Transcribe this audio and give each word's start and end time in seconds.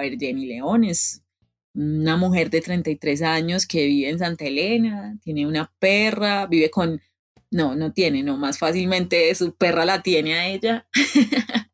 ver, 0.00 0.18
Jenny 0.18 0.46
León 0.46 0.84
es 0.84 1.22
una 1.74 2.16
mujer 2.16 2.50
de 2.50 2.60
33 2.60 3.22
años 3.22 3.66
que 3.66 3.86
vive 3.86 4.10
en 4.10 4.18
Santa 4.18 4.44
Elena, 4.44 5.18
tiene 5.22 5.46
una 5.46 5.72
perra, 5.78 6.46
vive 6.46 6.70
con, 6.70 7.00
no, 7.50 7.76
no 7.76 7.92
tiene, 7.92 8.22
no, 8.22 8.36
más 8.36 8.58
fácilmente 8.58 9.34
su 9.34 9.54
perra 9.54 9.84
la 9.84 10.02
tiene 10.02 10.34
a 10.34 10.48
ella. 10.48 10.86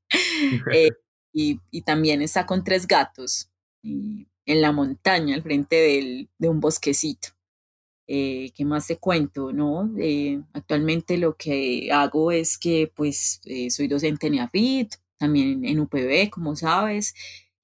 Eh, 0.73 0.91
y, 1.33 1.59
también 1.83 2.23
está 2.23 2.47
con 2.47 2.63
tres 2.63 2.87
gatos 2.87 3.51
en 3.83 4.29
la 4.47 4.71
montaña, 4.71 5.35
al 5.35 5.43
frente 5.43 6.29
de 6.39 6.49
un 6.49 6.61
bosquecito. 6.61 7.31
Eh, 8.07 8.53
¿Qué 8.55 8.65
más 8.65 8.87
te 8.87 8.99
cuento? 8.99 9.53
No? 9.53 9.93
Eh, 9.99 10.41
actualmente 10.53 11.19
lo 11.19 11.37
que 11.37 11.91
hago 11.91 12.31
es 12.31 12.57
que 12.57 12.93
pues 12.95 13.41
soy 13.71 13.89
docente 13.89 14.29
en 14.29 14.35
EAFIT, 14.35 14.95
también 15.19 15.65
en 15.65 15.81
UPB, 15.81 16.31
como 16.31 16.55
sabes, 16.55 17.15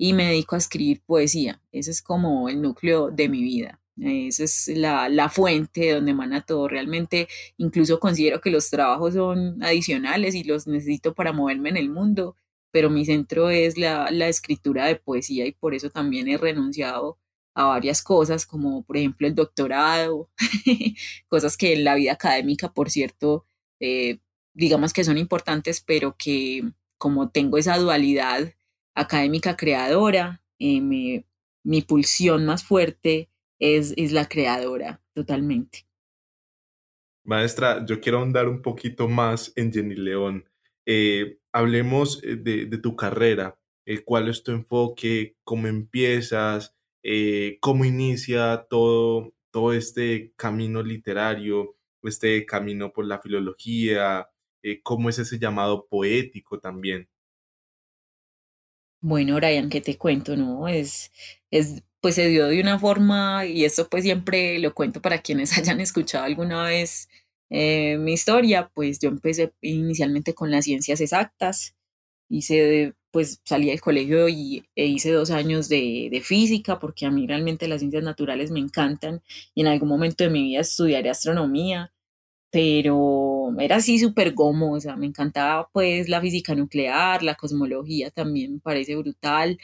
y 0.03 0.15
me 0.15 0.27
dedico 0.27 0.57
a 0.57 0.59
escribir 0.59 1.01
poesía. 1.07 1.61
Ese 1.71 1.93
es 1.93 2.03
como 2.03 2.49
el 2.49 2.61
núcleo 2.61 3.13
de 3.13 3.29
mi 3.29 3.41
vida. 3.41 3.81
Esa 4.01 4.43
es 4.43 4.67
la, 4.75 5.09
la 5.09 5.29
fuente 5.29 5.93
donde 5.93 6.11
emana 6.11 6.41
todo. 6.45 6.67
Realmente 6.67 7.29
incluso 7.57 8.01
considero 8.01 8.41
que 8.41 8.51
los 8.51 8.69
trabajos 8.69 9.15
son 9.15 9.63
adicionales 9.63 10.35
y 10.35 10.43
los 10.43 10.67
necesito 10.67 11.15
para 11.15 11.33
moverme 11.33 11.69
en 11.69 11.77
el 11.77 11.89
mundo, 11.89 12.35
pero 12.73 12.91
mi 12.91 13.05
centro 13.05 13.49
es 13.49 13.79
la, 13.79 14.11
la 14.11 14.27
escritura 14.27 14.87
de 14.87 14.97
poesía 14.97 15.47
y 15.47 15.53
por 15.53 15.73
eso 15.73 15.89
también 15.89 16.27
he 16.27 16.37
renunciado 16.37 17.21
a 17.55 17.67
varias 17.67 18.03
cosas, 18.03 18.45
como 18.45 18.83
por 18.83 18.97
ejemplo 18.97 19.29
el 19.29 19.37
doctorado, 19.37 20.31
cosas 21.29 21.57
que 21.57 21.75
en 21.75 21.85
la 21.85 21.95
vida 21.95 22.15
académica, 22.15 22.73
por 22.73 22.91
cierto, 22.91 23.47
eh, 23.79 24.19
digamos 24.53 24.93
que 24.93 25.05
son 25.05 25.17
importantes, 25.17 25.81
pero 25.81 26.17
que 26.19 26.65
como 26.99 27.31
tengo 27.31 27.57
esa 27.57 27.79
dualidad 27.79 28.53
académica 28.95 29.57
creadora, 29.57 30.43
eh, 30.59 30.81
mi 31.65 31.83
pulsión 31.83 32.45
más 32.47 32.65
fuerte 32.65 33.29
es, 33.59 33.95
es 33.97 34.13
la 34.13 34.29
creadora, 34.29 35.01
totalmente. 35.15 35.87
Maestra, 37.25 37.85
yo 37.87 38.01
quiero 38.01 38.19
ahondar 38.19 38.49
un 38.49 38.63
poquito 38.63 39.09
más 39.09 39.53
en 39.55 39.73
Jenny 39.73 39.95
León. 39.95 40.49
Eh, 40.87 41.39
hablemos 41.53 42.23
eh, 42.25 42.37
de, 42.37 42.67
de, 42.67 42.79
tu 42.79 42.97
carrera, 42.97 43.59
cuál 44.05 44.29
es 44.29 44.43
tu 44.43 44.51
enfoque, 44.53 45.37
cómo 45.45 45.69
empiezas, 45.69 46.75
cómo 47.61 47.85
inicia 47.85 48.67
todo, 48.69 49.33
todo 49.51 49.73
este 49.73 50.33
camino 50.37 50.83
literario, 50.83 51.77
este 52.03 52.45
camino 52.47 52.93
por 52.93 53.07
la 53.07 53.21
filología, 53.21 54.29
cómo 54.83 55.09
es 55.09 55.19
ese 55.19 55.39
llamado 55.39 55.87
poético 55.87 56.59
también. 56.59 57.09
Bueno, 59.05 59.35
Brian, 59.37 59.69
¿qué 59.69 59.81
te 59.81 59.99
cuento? 59.99 60.37
No, 60.37 60.69
es, 60.69 61.11
es, 61.51 61.83
pues 62.01 62.15
se 62.15 62.29
dio 62.29 62.47
de 62.47 62.61
una 62.61 62.79
forma, 62.79 63.45
y 63.47 63.65
esto 63.65 63.89
pues 63.89 64.05
siempre 64.05 64.59
lo 64.61 64.75
cuento 64.75 65.03
para 65.03 65.19
quienes 65.21 65.53
hayan 65.59 65.81
escuchado 65.81 66.25
alguna 66.25 66.65
vez 66.65 67.09
eh, 67.51 67.99
mi 67.99 68.13
historia, 68.13 68.71
pues 68.75 69.01
yo 69.01 69.09
empecé 69.09 69.53
inicialmente 69.61 70.35
con 70.35 70.51
las 70.53 70.65
ciencias 70.67 71.01
exactas, 71.01 71.75
hice, 72.29 72.95
pues 73.13 73.41
salí 73.45 73.69
del 73.69 73.81
colegio 73.81 74.29
y 74.29 74.65
e 74.77 74.87
hice 74.87 75.13
dos 75.13 75.31
años 75.33 75.69
de, 75.69 76.09
de 76.11 76.21
física, 76.21 76.79
porque 76.81 77.07
a 77.07 77.11
mí 77.11 77.27
realmente 77.27 77.69
las 77.69 77.81
ciencias 77.81 78.05
naturales 78.05 78.51
me 78.53 78.61
encantan, 78.61 79.23
y 79.55 79.63
en 79.63 79.69
algún 79.69 79.89
momento 79.89 80.25
de 80.25 80.31
mi 80.31 80.43
vida 80.45 80.61
estudiaré 80.61 81.11
astronomía, 81.11 81.93
pero 82.53 83.55
era 83.61 83.77
así 83.77 83.99
súper 83.99 84.35
gomosa, 84.35 84.97
me 84.97 85.07
encantaba 85.07 85.71
pues 85.73 86.09
la 86.11 86.21
física 86.21 86.55
nuclear, 86.55 87.23
la 87.23 87.35
cosmología 87.37 88.11
también 88.11 88.55
me 88.55 88.61
parece 88.61 88.95
brutal, 88.97 89.59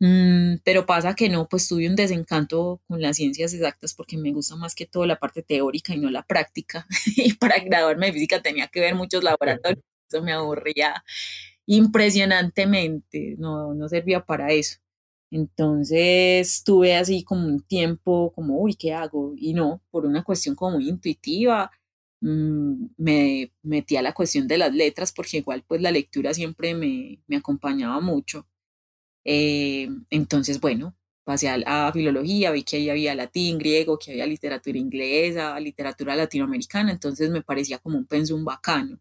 mm, 0.00 0.56
pero 0.64 0.86
pasa 0.86 1.14
que 1.14 1.28
no, 1.30 1.48
pues 1.48 1.68
tuve 1.68 1.88
un 1.88 1.96
desencanto 1.96 2.80
con 2.88 3.02
las 3.02 3.16
ciencias 3.16 3.54
exactas 3.54 3.94
porque 3.94 4.18
me 4.18 4.32
gusta 4.32 4.56
más 4.56 4.74
que 4.74 4.86
todo 4.86 5.06
la 5.06 5.18
parte 5.18 5.42
teórica 5.42 5.94
y 5.94 5.98
no 6.00 6.10
la 6.10 6.24
práctica, 6.26 6.86
y 7.16 7.34
para 7.34 7.58
graduarme 7.60 8.06
de 8.06 8.12
física 8.14 8.42
tenía 8.42 8.68
que 8.68 8.80
ver 8.80 8.94
muchos 8.96 9.24
laboratorios, 9.24 9.84
eso 10.08 10.22
me 10.22 10.32
aburría 10.32 11.04
impresionantemente, 11.66 13.36
no, 13.38 13.74
no 13.74 13.88
servía 13.88 14.24
para 14.24 14.52
eso. 14.52 14.78
Entonces 15.30 16.62
tuve 16.64 16.96
así 16.96 17.24
como 17.24 17.46
un 17.46 17.62
tiempo 17.62 18.32
como, 18.34 18.58
uy, 18.60 18.74
¿qué 18.76 18.92
hago? 18.92 19.34
Y 19.36 19.54
no, 19.54 19.82
por 19.90 20.04
una 20.06 20.22
cuestión 20.24 20.54
como 20.54 20.72
muy 20.76 20.88
intuitiva, 20.88 21.70
Mm, 22.22 22.86
me 22.98 23.52
metí 23.62 23.96
a 23.96 24.02
la 24.02 24.14
cuestión 24.14 24.46
de 24.48 24.56
las 24.58 24.72
letras 24.72 25.12
porque 25.12 25.38
igual 25.38 25.64
pues 25.66 25.82
la 25.82 25.90
lectura 25.90 26.32
siempre 26.34 26.74
me, 26.74 27.20
me 27.26 27.36
acompañaba 27.36 28.00
mucho. 28.00 28.46
Eh, 29.24 29.88
entonces, 30.10 30.60
bueno, 30.60 30.96
pasé 31.24 31.48
a, 31.48 31.88
a, 31.88 31.92
filología, 31.92 32.52
vi 32.52 32.64
que 32.64 32.76
ahí 32.76 32.90
había 32.90 33.14
latín, 33.14 33.58
griego, 33.58 33.98
que 33.98 34.12
había 34.12 34.26
literatura 34.26 34.78
inglesa, 34.78 35.58
literatura 35.60 36.16
latinoamericana, 36.16 36.92
entonces 36.92 37.30
me 37.30 37.42
parecía 37.42 37.78
como 37.78 37.98
un 37.98 38.06
pensum 38.06 38.44
bacano. 38.44 39.00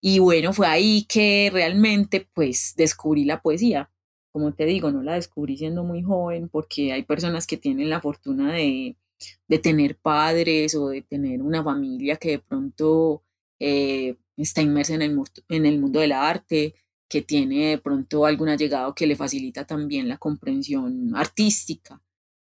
Y 0.00 0.18
bueno, 0.20 0.52
fue 0.52 0.66
ahí 0.66 1.04
que 1.08 1.50
realmente 1.52 2.28
pues 2.34 2.74
descubrí 2.76 3.24
la 3.24 3.42
poesía. 3.42 3.90
Como 4.32 4.52
te 4.54 4.66
digo, 4.66 4.90
no 4.92 5.02
la 5.02 5.14
descubrí 5.14 5.56
siendo 5.56 5.84
muy 5.84 6.02
joven 6.02 6.48
porque 6.48 6.92
hay 6.92 7.02
personas 7.04 7.46
que 7.46 7.56
tienen 7.56 7.90
la 7.90 8.00
fortuna 8.00 8.52
de, 8.52 8.96
de 9.48 9.58
tener 9.58 9.96
padres 9.96 10.74
o 10.74 10.88
de 10.88 11.02
tener 11.02 11.42
una 11.42 11.62
familia 11.62 12.16
que 12.16 12.30
de 12.30 12.38
pronto 12.38 13.22
eh, 13.58 14.16
está 14.36 14.62
inmersa 14.62 14.94
en 14.94 15.02
el, 15.02 15.18
en 15.48 15.66
el 15.66 15.78
mundo 15.78 16.00
del 16.00 16.12
arte, 16.12 16.74
que 17.08 17.22
tiene 17.22 17.70
de 17.70 17.78
pronto 17.78 18.26
algún 18.26 18.48
allegado 18.48 18.94
que 18.94 19.06
le 19.06 19.16
facilita 19.16 19.64
también 19.64 20.08
la 20.08 20.18
comprensión 20.18 21.14
artística. 21.14 22.02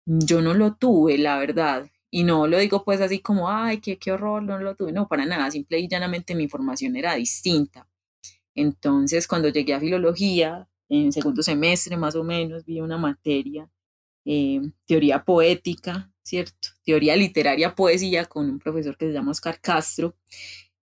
Yo 0.06 0.42
no 0.42 0.54
lo 0.54 0.74
tuve, 0.74 1.18
la 1.18 1.38
verdad. 1.38 1.88
Y 2.10 2.24
no 2.24 2.48
lo 2.48 2.58
digo 2.58 2.84
pues 2.84 3.00
así 3.00 3.20
como, 3.20 3.48
ay, 3.48 3.78
qué, 3.80 3.96
qué 3.98 4.12
horror, 4.12 4.42
no 4.42 4.58
lo 4.58 4.74
tuve. 4.74 4.92
No, 4.92 5.06
para 5.06 5.24
nada, 5.26 5.50
simple 5.50 5.78
y 5.78 5.88
llanamente 5.88 6.34
mi 6.34 6.48
formación 6.48 6.96
era 6.96 7.14
distinta. 7.14 7.86
Entonces, 8.54 9.28
cuando 9.28 9.48
llegué 9.48 9.74
a 9.74 9.80
filología, 9.80 10.68
en 10.88 11.12
segundo 11.12 11.42
semestre 11.42 11.96
más 11.96 12.16
o 12.16 12.24
menos, 12.24 12.64
vi 12.64 12.80
una 12.80 12.98
materia, 12.98 13.70
eh, 14.24 14.60
teoría 14.86 15.24
poética, 15.24 16.10
¿cierto? 16.30 16.68
Teoría 16.84 17.16
literaria, 17.16 17.74
poesía, 17.74 18.24
con 18.26 18.48
un 18.48 18.58
profesor 18.60 18.96
que 18.96 19.06
se 19.06 19.12
llama 19.12 19.32
Oscar 19.32 19.60
Castro, 19.60 20.14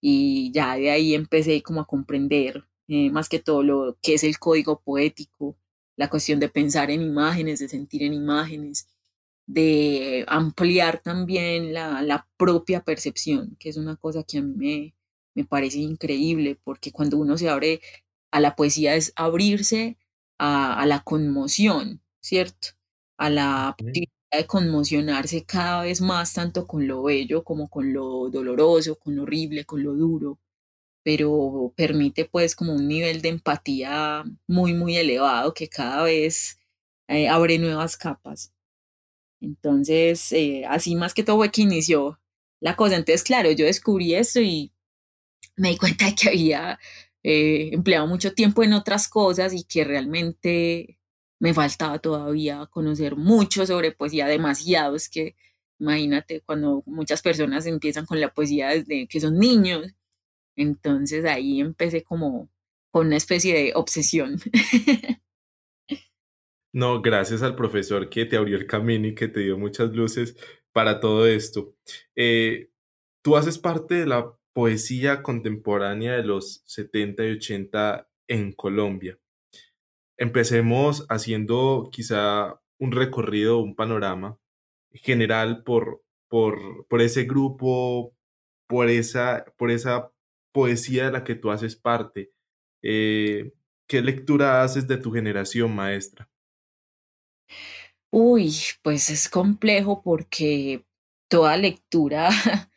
y 0.01 0.53
ya 0.53 0.77
de 0.77 0.91
ahí 0.91 1.15
empecé 1.15 1.63
como 1.63 1.81
a 1.81 1.87
comprender 1.87 2.65
eh, 2.89 3.11
más 3.11 3.29
que 3.31 3.39
todo 3.41 3.63
lo 3.63 3.99
que 4.03 4.15
es 4.15 4.25
el 4.25 4.39
código 4.39 4.81
poético, 4.81 5.57
la 5.97 6.11
cuestión 6.11 6.39
de 6.41 6.51
pensar 6.51 6.91
en 6.91 7.03
imágenes, 7.03 7.61
de 7.61 7.69
sentir 7.69 8.03
en 8.03 8.13
imágenes, 8.15 8.89
de 9.47 10.25
ampliar 10.29 11.01
también 11.03 11.73
la, 11.73 12.29
propia 12.37 12.83
percepción, 12.85 13.57
que 13.59 13.71
es 13.71 13.79
una 13.79 13.97
cosa 13.97 14.25
que 14.25 14.39
a 14.39 14.43
mí 14.43 14.55
me, 14.55 14.95
me 15.35 15.45
parece 15.47 15.79
increíble, 15.79 16.59
porque 16.63 16.93
cuando 16.93 17.17
uno 17.19 17.39
se 17.39 17.49
abre 17.49 17.81
a 18.31 18.41
la 18.41 18.55
poesía 18.55 18.97
es 18.97 19.13
abrirse 19.17 19.97
a 20.39 20.85
la 20.87 21.03
conmoción, 21.03 22.03
¿cierto? 22.21 22.69
A 23.17 23.31
la 23.31 23.77
de 24.33 24.47
conmocionarse 24.47 25.45
cada 25.45 25.83
vez 25.85 26.01
más, 26.01 26.35
tanto 26.35 26.67
con 26.67 26.87
lo 26.87 27.05
bello 27.05 27.45
como 27.45 27.69
con 27.69 27.93
lo 27.93 28.31
doloroso, 28.31 28.99
con 28.99 29.17
lo 29.17 29.23
horrible, 29.25 29.65
con 29.65 29.83
lo 29.83 29.95
duro, 29.95 30.39
pero 31.05 31.73
permite 31.77 32.27
pues 32.27 32.55
como 32.57 32.75
un 32.75 32.89
nivel 32.89 33.23
de 33.23 33.31
empatía 33.31 34.25
muy, 34.47 34.75
muy 34.75 34.97
elevado 34.97 35.55
que 35.55 35.69
cada 35.69 36.05
vez 36.05 36.59
eh, 37.09 37.29
abre 37.29 37.59
nuevas 37.59 37.97
capas. 37.97 38.53
Entonces, 39.41 40.33
eh, 40.33 40.65
así 40.69 40.97
más 40.97 41.15
que 41.15 41.23
todo 41.25 41.37
fue 41.37 41.51
que 41.51 41.63
inició 41.63 42.21
la 42.61 42.77
cosa. 42.77 42.97
Entonces, 42.97 43.23
claro, 43.25 43.51
yo 43.53 43.67
descubrí 43.67 44.15
esto 44.15 44.41
y 44.41 44.73
me 45.57 45.71
di 45.71 45.79
cuenta 45.79 46.07
de 46.07 46.15
que 46.15 46.29
había 46.29 46.79
eh, 47.23 47.71
empleado 47.73 48.07
mucho 48.07 48.35
tiempo 48.35 48.63
en 48.63 48.73
otras 48.75 49.09
cosas 49.09 49.53
y 49.55 49.65
que 49.65 49.85
realmente 49.85 50.98
me 51.41 51.55
faltaba 51.55 51.99
todavía 51.99 52.67
conocer 52.67 53.17
mucho 53.17 53.67
sobre 53.67 53.93
poesía, 53.93 54.27
demasiado, 54.27 54.97
es 54.97 55.09
que 55.09 55.37
imagínate 55.79 56.41
cuando 56.41 56.83
muchas 56.87 57.23
personas 57.23 57.67
empiezan 57.67 58.07
con 58.07 58.21
la 58.21 58.33
poesía 58.33 58.71
desde 58.71 59.07
que 59.07 59.21
son 59.21 59.39
niños, 59.39 59.95
entonces 60.57 61.25
ahí 61.25 61.61
empecé 61.61 62.03
como 62.03 62.49
con 62.91 63.09
una 63.09 63.17
especie 63.17 63.55
de 63.55 63.73
obsesión. 63.75 64.39
No, 66.71 67.01
gracias 67.01 67.43
al 67.43 67.57
profesor 67.57 68.11
que 68.11 68.27
te 68.27 68.37
abrió 68.37 68.57
el 68.57 68.67
camino 68.67 69.09
y 69.09 69.15
que 69.15 69.29
te 69.29 69.41
dio 69.41 69.57
muchas 69.59 69.91
luces 69.95 70.37
para 70.73 71.01
todo 71.01 71.27
esto. 71.27 71.75
Eh, 72.15 72.71
tú 73.23 73.37
haces 73.37 73.59
parte 73.59 73.95
de 73.95 74.07
la 74.07 74.35
poesía 74.53 75.23
contemporánea 75.23 76.17
de 76.17 76.25
los 76.25 76.63
70 76.67 77.25
y 77.25 77.31
80 77.33 78.09
en 78.29 78.53
Colombia. 78.53 79.19
Empecemos 80.19 81.07
haciendo 81.09 81.91
quizá 81.93 82.61
un 82.79 82.93
recorrido, 82.93 83.59
un 83.61 83.77
panorama 83.77 84.39
general 84.93 85.63
por, 85.65 86.03
por, 86.29 86.87
por 86.89 87.03
ese 87.03 87.25
grupo, 87.25 88.15
por 88.69 88.91
esa, 88.91 89.47
por 89.59 89.71
esa 89.71 90.13
poesía 90.53 91.07
de 91.07 91.13
la 91.13 91.25
que 91.25 91.37
tú 91.37 91.51
haces 91.51 91.77
parte. 91.77 92.33
Eh, 92.83 93.53
¿Qué 93.89 94.03
lectura 94.03 94.63
haces 94.63 94.89
de 94.89 94.99
tu 94.99 95.13
generación, 95.13 95.75
maestra? 95.75 96.29
Uy, 98.11 98.55
pues 98.83 99.11
es 99.11 99.29
complejo 99.29 100.03
porque 100.03 100.85
toda 101.29 101.57
lectura 101.57 102.31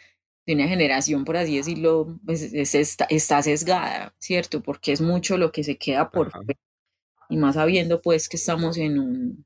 de 0.47 0.55
una 0.55 0.67
generación, 0.67 1.25
por 1.25 1.37
así 1.37 1.57
decirlo, 1.57 2.19
pues 2.25 2.41
es- 2.43 2.75
está, 2.75 3.05
está 3.05 3.41
sesgada, 3.43 4.15
¿cierto? 4.19 4.61
Porque 4.63 4.91
es 4.93 5.01
mucho 5.01 5.37
lo 5.37 5.51
que 5.51 5.63
se 5.63 5.77
queda 5.77 6.11
por 6.11 6.33
Ajá. 6.33 6.41
Y 7.31 7.37
más 7.37 7.55
sabiendo 7.55 8.01
pues 8.01 8.29
que 8.29 8.37
estamos 8.37 8.77
en 8.77 8.99
un, 8.99 9.45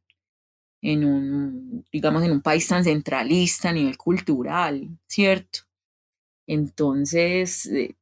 en 0.82 1.06
un, 1.06 1.86
digamos, 1.92 2.24
en 2.24 2.32
un 2.32 2.42
país 2.42 2.68
tan 2.68 2.84
centralista 2.84 3.70
a 3.70 3.74
nivel 3.74 3.98
cultural, 3.98 4.90
¿cierto? 5.08 5.60
Entonces, 6.48 7.66
eh, 7.68 7.96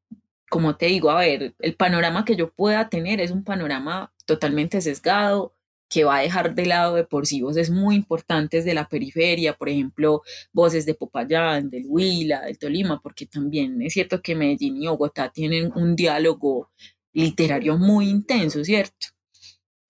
como 0.49 0.75
te 0.77 0.87
digo, 0.87 1.11
a 1.11 1.19
ver, 1.19 1.55
el 1.59 1.75
panorama 1.75 2.25
que 2.25 2.35
yo 2.35 2.51
pueda 2.51 2.89
tener 2.89 3.21
es 3.21 3.31
un 3.31 3.43
panorama 3.43 4.13
totalmente 4.25 4.81
sesgado 4.81 5.53
que 5.89 6.03
va 6.03 6.17
a 6.17 6.21
dejar 6.21 6.55
de 6.55 6.65
lado 6.65 6.95
de 6.95 7.03
por 7.03 7.27
sí 7.27 7.41
voces 7.41 7.69
muy 7.69 7.95
importantes 7.95 8.65
de 8.65 8.73
la 8.73 8.87
periferia, 8.89 9.53
por 9.53 9.69
ejemplo, 9.69 10.23
voces 10.51 10.85
de 10.85 10.95
Popayán, 10.95 11.69
del 11.69 11.85
Huila, 11.87 12.41
del 12.41 12.57
Tolima, 12.57 12.99
porque 13.01 13.27
también 13.27 13.81
es 13.81 13.93
cierto 13.93 14.21
que 14.21 14.35
Medellín 14.35 14.81
y 14.81 14.87
Bogotá 14.87 15.31
tienen 15.31 15.71
un 15.75 15.95
diálogo 15.95 16.71
literario 17.13 17.77
muy 17.77 18.09
intenso, 18.09 18.63
¿cierto? 18.63 19.07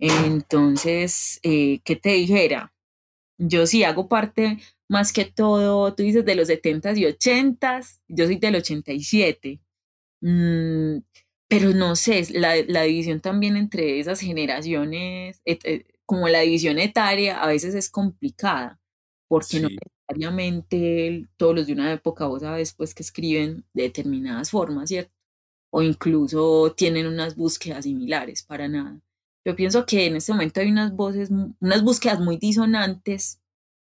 Entonces, 0.03 1.39
eh, 1.43 1.79
¿qué 1.85 1.95
te 1.95 2.09
dijera? 2.11 2.73
Yo 3.37 3.67
sí 3.67 3.83
hago 3.83 4.07
parte 4.09 4.59
más 4.89 5.13
que 5.13 5.25
todo, 5.25 5.95
tú 5.95 6.03
dices 6.03 6.25
de 6.25 6.35
los 6.35 6.47
setentas 6.47 6.97
y 6.97 7.05
ochentas, 7.05 8.01
yo 8.07 8.25
soy 8.25 8.37
del 8.37 8.55
87. 8.57 9.61
Mm, 10.21 10.99
pero 11.49 11.71
no 11.73 11.95
sé, 11.95 12.25
la, 12.33 12.55
la 12.67 12.83
división 12.83 13.21
también 13.21 13.57
entre 13.57 13.99
esas 13.99 14.19
generaciones, 14.21 15.41
et- 15.45 15.65
eh, 15.65 15.85
como 16.05 16.27
la 16.29 16.41
división 16.41 16.79
etaria, 16.79 17.41
a 17.43 17.47
veces 17.47 17.75
es 17.75 17.89
complicada, 17.89 18.79
porque 19.27 19.59
no 19.61 19.69
necesariamente 20.09 21.27
todos 21.37 21.55
los 21.55 21.67
de 21.67 21.73
una 21.73 21.93
época, 21.93 22.27
vos 22.27 22.41
sabes, 22.43 22.73
pues 22.73 22.93
que 22.95 23.03
escriben 23.03 23.65
de 23.73 23.83
determinadas 23.83 24.51
formas, 24.51 24.89
¿cierto? 24.89 25.13
O 25.71 25.81
incluso 25.83 26.73
tienen 26.77 27.07
unas 27.07 27.35
búsquedas 27.37 27.85
similares, 27.85 28.43
para 28.43 28.67
nada. 28.69 28.99
Yo 29.45 29.55
pienso 29.55 29.85
que 29.85 30.05
en 30.05 30.15
este 30.15 30.31
momento 30.31 30.61
hay 30.61 30.71
unas 30.71 30.95
voces, 30.95 31.29
unas 31.59 31.83
búsquedas 31.83 32.19
muy 32.19 32.37
disonantes, 32.37 33.39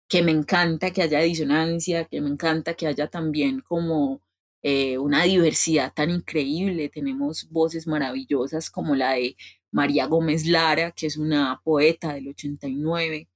que 0.07 0.23
me 0.23 0.31
encanta 0.31 0.91
que 0.91 1.03
haya 1.03 1.19
disonancia, 1.21 2.05
que 2.05 2.19
me 2.21 2.29
encanta 2.29 2.73
que 2.73 2.87
haya 2.87 3.07
también 3.07 3.61
como 3.61 4.21
eh, 4.63 4.97
una 4.97 5.23
diversidad 5.23 5.93
tan 5.93 6.09
increíble. 6.09 6.89
Tenemos 6.89 7.47
voces 7.49 7.87
maravillosas 7.87 8.69
como 8.69 8.95
la 8.95 9.13
de 9.13 9.37
María 9.71 10.07
Gómez 10.07 10.45
Lara, 10.45 10.91
que 10.91 11.07
es 11.07 11.17
una 11.17 11.61
poeta 11.63 12.13
del 12.13 12.29
89, 12.29 13.29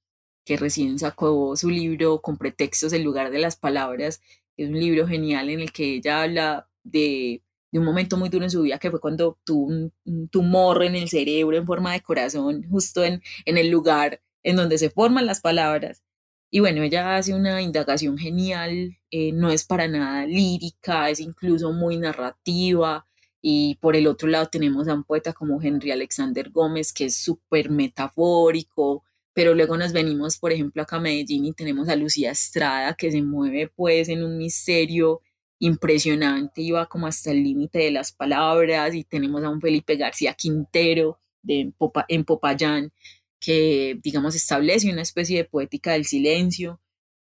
que 0.45 0.57
recién 0.57 0.99
sacó 0.99 1.55
su 1.55 1.69
libro 1.69 2.21
con 2.21 2.37
pretextos 2.37 2.93
en 2.93 3.03
lugar 3.03 3.31
de 3.31 3.39
las 3.39 3.55
palabras. 3.55 4.21
Es 4.57 4.69
un 4.69 4.79
libro 4.79 5.07
genial 5.07 5.49
en 5.49 5.61
el 5.61 5.71
que 5.71 5.95
ella 5.95 6.23
habla 6.23 6.67
de, 6.83 7.41
de 7.71 7.79
un 7.79 7.85
momento 7.85 8.17
muy 8.17 8.29
duro 8.29 8.45
en 8.45 8.51
su 8.51 8.61
vida, 8.61 8.79
que 8.79 8.91
fue 8.91 8.99
cuando 8.99 9.37
tuvo 9.43 9.65
un, 9.65 9.93
un 10.05 10.29
tumor 10.29 10.83
en 10.83 10.95
el 10.95 11.09
cerebro 11.09 11.57
en 11.57 11.65
forma 11.65 11.93
de 11.93 12.01
corazón, 12.01 12.63
justo 12.69 13.03
en, 13.03 13.21
en 13.45 13.57
el 13.57 13.69
lugar 13.69 14.21
en 14.43 14.55
donde 14.55 14.77
se 14.77 14.89
forman 14.89 15.25
las 15.25 15.41
palabras. 15.41 16.03
Y 16.51 16.61
bueno, 16.61 16.83
ella 16.83 17.17
hace 17.17 17.33
una 17.33 17.61
indagación 17.61 18.17
genial, 18.17 18.97
eh, 19.11 19.31
no 19.33 19.49
es 19.49 19.65
para 19.65 19.87
nada 19.87 20.25
lírica, 20.25 21.09
es 21.09 21.19
incluso 21.19 21.73
muy 21.73 21.97
narrativa. 21.97 23.05
Y 23.41 23.75
por 23.81 23.95
el 23.95 24.07
otro 24.07 24.29
lado 24.29 24.47
tenemos 24.47 24.87
a 24.87 24.93
un 24.93 25.03
poeta 25.03 25.33
como 25.33 25.61
Henry 25.61 25.91
Alexander 25.91 26.49
Gómez, 26.49 26.93
que 26.93 27.05
es 27.05 27.17
súper 27.17 27.69
metafórico, 27.69 29.03
pero 29.33 29.53
luego 29.53 29.75
nos 29.77 29.91
venimos, 29.91 30.37
por 30.37 30.53
ejemplo, 30.53 30.81
acá 30.81 30.95
a 30.95 31.01
Medellín 31.01 31.45
y 31.45 31.53
tenemos 31.53 31.89
a 31.89 31.95
Lucía 31.97 32.31
Estrada, 32.31 32.93
que 32.93 33.11
se 33.11 33.21
mueve 33.21 33.69
pues 33.75 34.07
en 34.07 34.23
un 34.23 34.37
misterio 34.37 35.21
impresionante 35.59 36.71
va 36.71 36.87
como 36.87 37.07
hasta 37.07 37.31
el 37.31 37.43
límite 37.43 37.79
de 37.79 37.91
las 37.91 38.11
palabras, 38.11 38.93
y 38.95 39.03
tenemos 39.03 39.43
a 39.43 39.49
un 39.49 39.61
Felipe 39.61 39.95
García 39.95 40.33
Quintero 40.33 41.19
de 41.41 41.71
en 42.07 42.25
Popayán, 42.25 42.91
que 43.39 43.99
digamos 44.03 44.35
establece 44.35 44.91
una 44.91 45.01
especie 45.03 45.37
de 45.37 45.45
poética 45.45 45.93
del 45.93 46.05
silencio. 46.05 46.81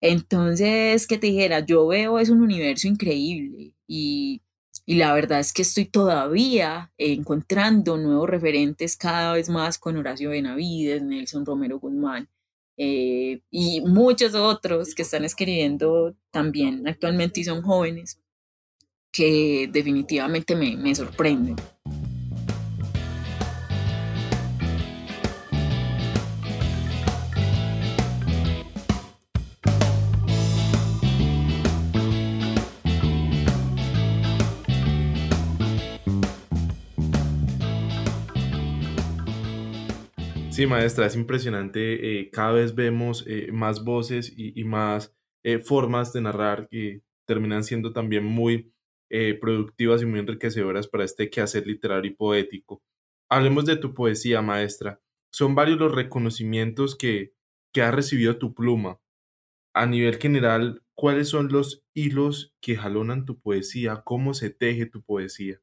Entonces, 0.00 1.06
¿qué 1.06 1.18
te 1.18 1.28
dijera? 1.28 1.60
Yo 1.60 1.86
veo 1.86 2.18
es 2.18 2.30
un 2.30 2.42
universo 2.42 2.88
increíble 2.88 3.74
y, 3.86 4.42
y 4.86 4.94
la 4.96 5.14
verdad 5.14 5.40
es 5.40 5.52
que 5.52 5.62
estoy 5.62 5.86
todavía 5.86 6.92
encontrando 6.98 7.96
nuevos 7.96 8.28
referentes 8.28 8.96
cada 8.96 9.34
vez 9.34 9.48
más 9.48 9.78
con 9.78 9.96
Horacio 9.96 10.30
Benavides, 10.30 11.02
Nelson 11.02 11.46
Romero 11.46 11.78
Guzmán 11.80 12.28
eh, 12.76 13.40
y 13.50 13.80
muchos 13.82 14.34
otros 14.34 14.94
que 14.94 15.02
están 15.02 15.24
escribiendo 15.24 16.14
también 16.30 16.86
actualmente 16.88 17.40
y 17.40 17.44
son 17.44 17.62
jóvenes 17.62 18.20
que 19.12 19.68
definitivamente 19.72 20.56
me, 20.56 20.76
me 20.76 20.94
sorprenden. 20.94 21.56
Sí, 40.54 40.68
maestra, 40.68 41.06
es 41.06 41.16
impresionante. 41.16 42.20
eh, 42.20 42.30
cada 42.30 42.52
vez 42.52 42.76
vemos 42.76 43.24
eh, 43.26 43.50
más 43.50 43.82
voces 43.82 44.32
y, 44.36 44.52
y 44.60 44.62
más 44.62 45.12
eh, 45.42 45.58
formas 45.58 46.12
de 46.12 46.20
narrar 46.20 46.68
que 46.68 47.02
terminan 47.26 47.64
siendo 47.64 47.92
también 47.92 48.24
muy 48.24 48.72
productivas 49.40 50.00
y 50.02 50.06
muy 50.06 50.20
enriquecedoras 50.20 50.86
para 50.86 51.04
este 51.04 51.28
quehacer 51.28 51.66
literario 51.66 52.10
y 52.12 52.14
poético. 52.14 52.82
Hablemos 53.28 53.64
de 53.64 53.76
tu 53.76 53.94
poesía, 53.94 54.42
maestra. 54.42 55.00
Son 55.32 55.56
varios 55.56 55.78
los 55.78 55.92
reconocimientos 55.92 56.96
que, 56.96 57.32
que 57.72 57.82
ha 57.82 57.90
recibido 57.90 58.38
tu 58.38 58.54
pluma. 58.54 59.00
A 59.74 59.86
nivel 59.86 60.18
general, 60.18 60.82
¿cuáles 60.94 61.28
son 61.28 61.48
los 61.48 61.84
hilos 61.94 62.54
que 62.60 62.76
jalonan 62.76 63.24
tu 63.24 63.40
poesía? 63.40 64.02
¿Cómo 64.05 64.34
se 64.34 64.50
teje 64.50 64.86
tu 64.86 65.02
poesía? 65.02 65.60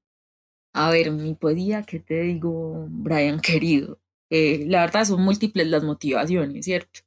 A 0.74 0.92
ver, 0.92 1.12
mi 1.12 1.34
poesía, 1.34 1.84
¿qué 1.84 2.00
te 2.00 2.22
digo, 2.22 2.88
Brian 2.90 3.40
querido? 3.40 4.02
Eh, 4.32 4.66
la 4.68 4.82
verdad 4.82 5.06
son 5.06 5.22
múltiples 5.24 5.68
las 5.68 5.84
motivaciones, 5.84 6.66
¿cierto? 6.66 7.02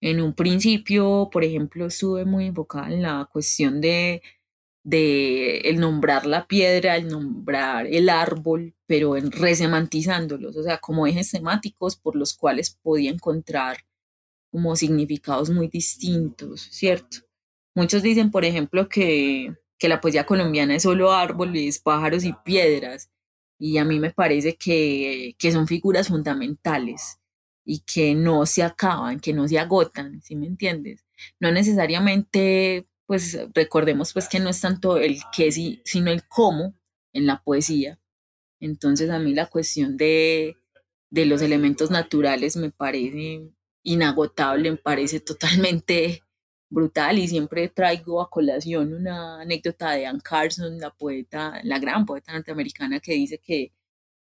En 0.00 0.20
un 0.20 0.34
principio, 0.34 1.30
por 1.32 1.44
ejemplo, 1.44 1.86
estuve 1.86 2.24
muy 2.26 2.46
enfocada 2.46 2.88
en 2.92 3.02
la 3.02 3.28
cuestión 3.32 3.80
de, 3.80 4.22
de 4.84 5.58
el 5.60 5.80
nombrar 5.80 6.26
la 6.26 6.46
piedra, 6.48 6.96
el 6.96 7.08
nombrar 7.08 7.86
el 7.86 8.08
árbol, 8.10 8.74
pero 8.86 9.16
en 9.16 9.32
resemantizándolos, 9.32 10.56
o 10.56 10.62
sea, 10.64 10.78
como 10.78 11.06
ejes 11.06 11.30
temáticos 11.30 11.96
por 11.96 12.16
los 12.16 12.34
cuales 12.34 12.70
podía 12.82 13.10
encontrar 13.10 13.78
como 14.50 14.76
significados 14.76 15.50
muy 15.50 15.68
distintos, 15.68 16.62
¿cierto? 16.72 17.18
Muchos 17.74 18.02
dicen, 18.02 18.30
por 18.30 18.44
ejemplo, 18.44 18.88
que, 18.88 19.54
que 19.78 19.88
la 19.88 20.00
poesía 20.00 20.26
colombiana 20.26 20.76
es 20.76 20.84
solo 20.84 21.12
árboles, 21.12 21.78
pájaros 21.80 22.24
y 22.24 22.34
piedras, 22.44 23.10
y 23.58 23.78
a 23.78 23.84
mí 23.84 24.00
me 24.00 24.10
parece 24.10 24.56
que, 24.56 25.34
que 25.38 25.52
son 25.52 25.66
figuras 25.66 26.08
fundamentales 26.08 27.18
y 27.64 27.80
que 27.80 28.14
no 28.14 28.46
se 28.46 28.62
acaban, 28.62 29.20
que 29.20 29.32
no 29.32 29.48
se 29.48 29.58
agotan, 29.58 30.20
¿sí 30.22 30.36
me 30.36 30.46
entiendes? 30.46 31.04
No 31.40 31.50
necesariamente, 31.52 32.86
pues 33.06 33.38
recordemos 33.54 34.12
pues 34.12 34.28
que 34.28 34.40
no 34.40 34.50
es 34.50 34.60
tanto 34.60 34.98
el 34.98 35.20
qué, 35.34 35.52
sí, 35.52 35.80
sino 35.84 36.10
el 36.10 36.26
cómo 36.28 36.74
en 37.12 37.26
la 37.26 37.42
poesía. 37.42 38.00
Entonces 38.60 39.10
a 39.10 39.18
mí 39.18 39.34
la 39.34 39.46
cuestión 39.46 39.96
de, 39.96 40.56
de 41.10 41.26
los 41.26 41.42
elementos 41.42 41.90
naturales 41.90 42.56
me 42.56 42.70
parece 42.70 43.50
inagotable, 43.84 44.72
me 44.72 44.76
parece 44.76 45.20
totalmente 45.20 46.23
brutal 46.74 47.18
y 47.18 47.28
siempre 47.28 47.68
traigo 47.68 48.20
a 48.20 48.28
colación 48.30 48.92
una 48.92 49.40
anécdota 49.40 49.92
de 49.92 50.06
Anne 50.06 50.20
Carson, 50.22 50.78
la 50.78 50.90
poeta, 50.90 51.60
la 51.64 51.78
gran 51.78 52.04
poeta 52.04 52.32
norteamericana 52.32 53.00
que 53.00 53.14
dice 53.14 53.38
que, 53.38 53.72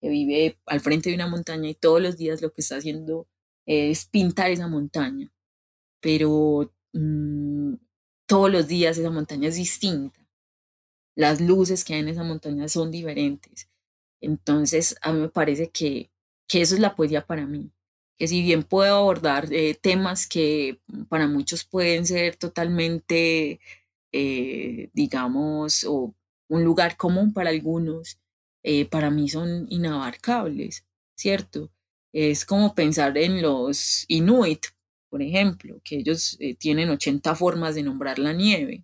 que 0.01 0.09
vive 0.09 0.59
al 0.65 0.79
frente 0.79 1.09
de 1.09 1.15
una 1.15 1.27
montaña 1.27 1.69
y 1.69 1.75
todos 1.75 2.01
los 2.01 2.17
días 2.17 2.41
lo 2.41 2.51
que 2.53 2.61
está 2.61 2.77
haciendo 2.77 3.27
es 3.65 4.05
pintar 4.05 4.49
esa 4.51 4.67
montaña, 4.67 5.31
pero 6.01 6.73
mm, 6.93 7.73
todos 8.25 8.51
los 8.51 8.67
días 8.67 8.97
esa 8.97 9.11
montaña 9.11 9.49
es 9.49 9.55
distinta, 9.55 10.19
las 11.15 11.41
luces 11.41 11.83
que 11.83 11.95
hay 11.95 12.01
en 12.01 12.09
esa 12.09 12.23
montaña 12.23 12.67
son 12.69 12.91
diferentes. 12.91 13.69
Entonces, 14.21 14.95
a 15.01 15.13
mí 15.13 15.21
me 15.21 15.29
parece 15.29 15.69
que, 15.69 16.11
que 16.47 16.61
eso 16.61 16.75
es 16.75 16.81
la 16.81 16.95
poesía 16.95 17.25
para 17.25 17.45
mí, 17.45 17.71
que 18.17 18.27
si 18.27 18.41
bien 18.41 18.63
puedo 18.63 18.95
abordar 18.95 19.47
eh, 19.53 19.75
temas 19.79 20.27
que 20.27 20.79
para 21.09 21.27
muchos 21.27 21.63
pueden 21.65 22.05
ser 22.05 22.35
totalmente, 22.35 23.59
eh, 24.11 24.89
digamos, 24.93 25.83
o 25.85 26.15
un 26.49 26.63
lugar 26.63 26.97
común 26.97 27.33
para 27.33 27.49
algunos, 27.49 28.19
eh, 28.63 28.85
para 28.85 29.09
mí 29.11 29.29
son 29.29 29.67
inabarcables, 29.69 30.85
¿cierto? 31.15 31.71
Es 32.13 32.45
como 32.45 32.75
pensar 32.75 33.17
en 33.17 33.41
los 33.41 34.05
Inuit, 34.07 34.65
por 35.09 35.21
ejemplo, 35.21 35.79
que 35.83 35.97
ellos 35.97 36.37
eh, 36.39 36.55
tienen 36.55 36.89
80 36.89 37.35
formas 37.35 37.75
de 37.75 37.83
nombrar 37.83 38.19
la 38.19 38.33
nieve. 38.33 38.83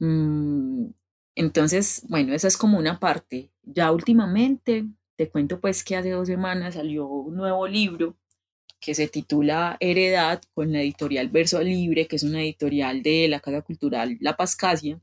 Mm, 0.00 0.90
entonces, 1.34 2.02
bueno, 2.08 2.32
esa 2.34 2.48
es 2.48 2.56
como 2.56 2.78
una 2.78 2.98
parte. 2.98 3.50
Ya 3.62 3.92
últimamente, 3.92 4.86
te 5.18 5.28
cuento 5.28 5.60
pues 5.60 5.82
que 5.82 5.96
hace 5.96 6.10
dos 6.10 6.28
semanas 6.28 6.74
salió 6.74 7.08
un 7.08 7.34
nuevo 7.34 7.66
libro 7.66 8.16
que 8.80 8.94
se 8.94 9.08
titula 9.08 9.76
Heredad 9.80 10.40
con 10.54 10.72
la 10.72 10.80
editorial 10.80 11.28
Verso 11.28 11.60
Libre, 11.60 12.06
que 12.06 12.14
es 12.14 12.22
una 12.22 12.40
editorial 12.40 13.02
de 13.02 13.26
la 13.26 13.40
Casa 13.40 13.62
Cultural 13.62 14.16
La 14.20 14.36
Pascasia. 14.36 15.00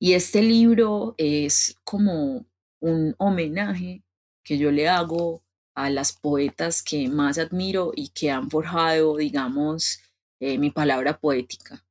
Y 0.00 0.14
este 0.14 0.42
libro 0.42 1.14
es 1.18 1.76
como 1.84 2.46
un 2.80 3.14
homenaje 3.18 4.02
que 4.42 4.58
yo 4.58 4.72
le 4.72 4.88
hago 4.88 5.44
a 5.76 5.88
las 5.88 6.12
poetas 6.12 6.82
que 6.82 7.08
más 7.08 7.38
admiro 7.38 7.92
y 7.94 8.08
que 8.08 8.32
han 8.32 8.50
forjado, 8.50 9.18
digamos, 9.18 10.00
eh, 10.40 10.58
mi 10.58 10.72
palabra 10.72 11.16
poética 11.16 11.86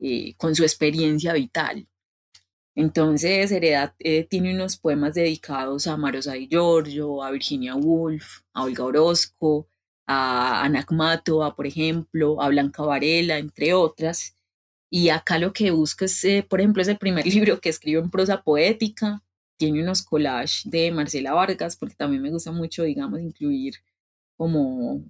eh, 0.00 0.34
con 0.38 0.54
su 0.54 0.62
experiencia 0.62 1.34
vital. 1.34 1.86
Entonces, 2.76 3.52
Heredad 3.52 3.94
eh, 4.00 4.24
tiene 4.24 4.54
unos 4.54 4.76
poemas 4.76 5.14
dedicados 5.14 5.86
a 5.86 5.96
Marosa 5.96 6.32
Di 6.32 6.48
Giorgio, 6.48 7.22
a 7.22 7.30
Virginia 7.30 7.76
Woolf, 7.76 8.40
a 8.52 8.64
Olga 8.64 8.84
Orozco, 8.84 9.68
a 10.06 10.62
Ana 10.64 10.84
por 11.56 11.66
ejemplo, 11.66 12.42
a 12.42 12.48
Blanca 12.48 12.82
Varela, 12.82 13.38
entre 13.38 13.74
otras. 13.74 14.36
Y 14.90 15.08
acá 15.10 15.38
lo 15.38 15.52
que 15.52 15.70
busco 15.70 16.04
es, 16.04 16.24
eh, 16.24 16.46
por 16.48 16.60
ejemplo, 16.60 16.82
es 16.82 16.88
el 16.88 16.98
primer 16.98 17.26
libro 17.26 17.60
que 17.60 17.68
escribo 17.68 18.02
en 18.02 18.10
prosa 18.10 18.42
poética. 18.42 19.22
Tiene 19.56 19.82
unos 19.82 20.02
collages 20.02 20.62
de 20.64 20.90
Marcela 20.90 21.32
Vargas, 21.32 21.76
porque 21.76 21.94
también 21.94 22.22
me 22.22 22.30
gusta 22.30 22.52
mucho, 22.52 22.82
digamos, 22.82 23.20
incluir 23.20 23.74
como 24.36 25.04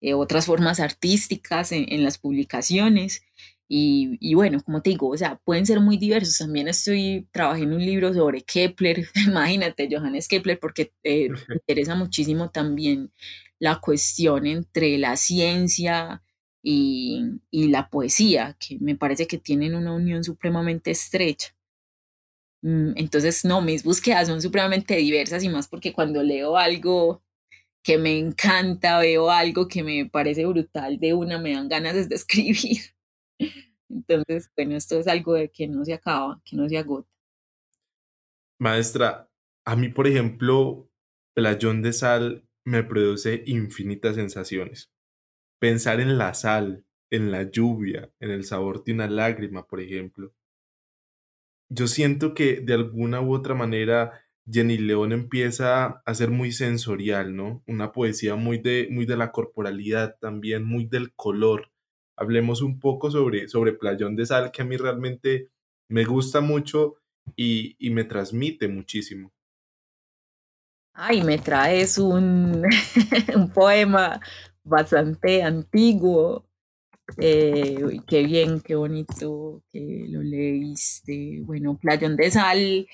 eh, 0.00 0.14
otras 0.14 0.46
formas 0.46 0.80
artísticas 0.80 1.72
en 1.72 2.04
las 2.04 2.18
publicaciones. 2.18 3.22
Y, 3.70 4.34
bueno, 4.34 4.62
como 4.64 4.80
te 4.80 4.90
digo, 4.90 5.08
o 5.10 5.16
sea, 5.16 5.36
pueden 5.44 5.66
ser 5.66 5.80
muy 5.80 5.98
diversos. 5.98 6.38
También 6.38 6.68
estoy 6.68 7.28
trabajando 7.32 7.74
en 7.76 7.80
un 7.80 7.86
libro 7.86 8.14
sobre 8.14 8.42
Kepler, 8.42 9.06
imagínate, 9.26 9.88
Johannes 9.90 10.28
Kepler, 10.28 10.58
porque 10.58 10.92
eh, 11.02 11.28
me 11.48 11.56
interesa 11.56 11.94
muchísimo 11.94 12.50
también 12.50 13.12
la 13.58 13.80
cuestión 13.80 14.46
entre 14.46 14.96
la 14.98 15.16
ciencia 15.16 16.22
y, 16.62 17.40
y, 17.50 17.68
la 17.68 17.90
poesía, 17.90 18.56
que 18.58 18.78
me 18.80 18.96
parece 18.96 19.26
que 19.26 19.38
tienen 19.38 19.74
una 19.74 19.92
unión 19.92 20.24
supremamente 20.24 20.90
estrecha. 20.90 21.54
Mm, 22.62 22.92
entonces, 22.96 23.44
no, 23.44 23.60
mis 23.62 23.84
búsquedas 23.84 24.28
son 24.28 24.42
supremamente 24.42 24.96
diversas 24.96 25.44
y 25.44 25.48
más 25.48 25.68
porque 25.68 25.92
cuando 25.92 26.22
leo 26.22 26.56
algo 26.56 27.22
que 27.82 27.98
me 27.98 28.18
encanta, 28.18 28.98
veo 29.00 29.30
algo 29.30 29.68
que 29.68 29.82
me 29.82 30.06
parece 30.06 30.46
brutal 30.46 30.98
de 30.98 31.14
una, 31.14 31.38
me 31.38 31.54
dan 31.54 31.68
ganas 31.68 32.08
de 32.08 32.14
escribir. 32.14 32.97
Entonces, 33.88 34.50
bueno, 34.56 34.76
esto 34.76 34.98
es 34.98 35.06
algo 35.06 35.34
de 35.34 35.50
que 35.50 35.66
no 35.66 35.84
se 35.84 35.94
acaba, 35.94 36.40
que 36.44 36.56
no 36.56 36.68
se 36.68 36.78
agota. 36.78 37.08
Maestra, 38.58 39.30
a 39.64 39.76
mí, 39.76 39.88
por 39.88 40.06
ejemplo, 40.06 40.90
Playón 41.34 41.82
de 41.82 41.92
Sal 41.92 42.48
me 42.64 42.82
produce 42.82 43.42
infinitas 43.46 44.16
sensaciones. 44.16 44.90
Pensar 45.58 46.00
en 46.00 46.18
la 46.18 46.34
sal, 46.34 46.84
en 47.10 47.30
la 47.30 47.50
lluvia, 47.50 48.12
en 48.20 48.30
el 48.30 48.44
sabor 48.44 48.84
de 48.84 48.92
una 48.92 49.08
lágrima, 49.08 49.66
por 49.66 49.80
ejemplo. 49.80 50.34
Yo 51.70 51.86
siento 51.86 52.34
que 52.34 52.60
de 52.60 52.74
alguna 52.74 53.20
u 53.20 53.34
otra 53.34 53.54
manera 53.54 54.20
Jenny 54.50 54.78
León 54.78 55.12
empieza 55.12 56.02
a 56.04 56.14
ser 56.14 56.30
muy 56.30 56.52
sensorial, 56.52 57.36
¿no? 57.36 57.62
Una 57.66 57.92
poesía 57.92 58.34
muy 58.36 58.58
de, 58.58 58.88
muy 58.90 59.06
de 59.06 59.16
la 59.16 59.30
corporalidad 59.32 60.16
también, 60.20 60.64
muy 60.64 60.86
del 60.86 61.12
color 61.14 61.70
hablemos 62.18 62.62
un 62.62 62.78
poco 62.80 63.10
sobre, 63.10 63.48
sobre 63.48 63.72
Playón 63.72 64.16
de 64.16 64.26
Sal, 64.26 64.50
que 64.50 64.62
a 64.62 64.64
mí 64.64 64.76
realmente 64.76 65.48
me 65.88 66.04
gusta 66.04 66.40
mucho 66.40 66.96
y, 67.36 67.76
me 67.90 68.04
transmite 68.04 68.68
muchísimo. 68.68 69.32
Ay, 70.92 71.22
me 71.22 71.38
traes 71.38 71.96
un, 71.98 72.62
un 73.36 73.50
poema 73.50 74.20
bastante 74.64 75.42
antiguo. 75.42 76.44
Eh, 77.16 78.00
qué 78.06 78.24
bien, 78.24 78.60
qué 78.60 78.74
bonito 78.74 79.62
que 79.72 80.06
lo 80.08 80.22
leíste. 80.22 81.40
Bueno, 81.42 81.78
Playón 81.78 82.16
de 82.16 82.30
Sal 82.30 82.86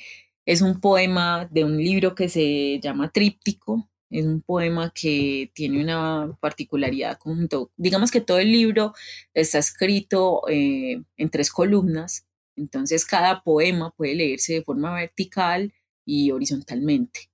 es 0.44 0.60
un 0.60 0.80
poema 0.80 1.48
de 1.50 1.64
un 1.64 1.76
libro 1.78 2.14
que 2.14 2.28
se 2.28 2.78
llama 2.80 3.10
Tríptico, 3.10 3.88
es 4.10 4.24
un 4.24 4.40
poema 4.42 4.92
que 4.94 5.50
tiene 5.54 5.82
una 5.82 6.36
particularidad 6.40 7.18
conjunto. 7.18 7.70
Digamos 7.76 8.10
que 8.10 8.20
todo 8.20 8.38
el 8.38 8.52
libro 8.52 8.94
está 9.34 9.58
escrito 9.58 10.42
eh, 10.48 11.02
en 11.16 11.30
tres 11.30 11.50
columnas, 11.50 12.26
entonces 12.56 13.04
cada 13.04 13.42
poema 13.42 13.90
puede 13.92 14.14
leerse 14.14 14.54
de 14.54 14.62
forma 14.62 14.94
vertical 14.94 15.72
y 16.04 16.30
horizontalmente. 16.30 17.30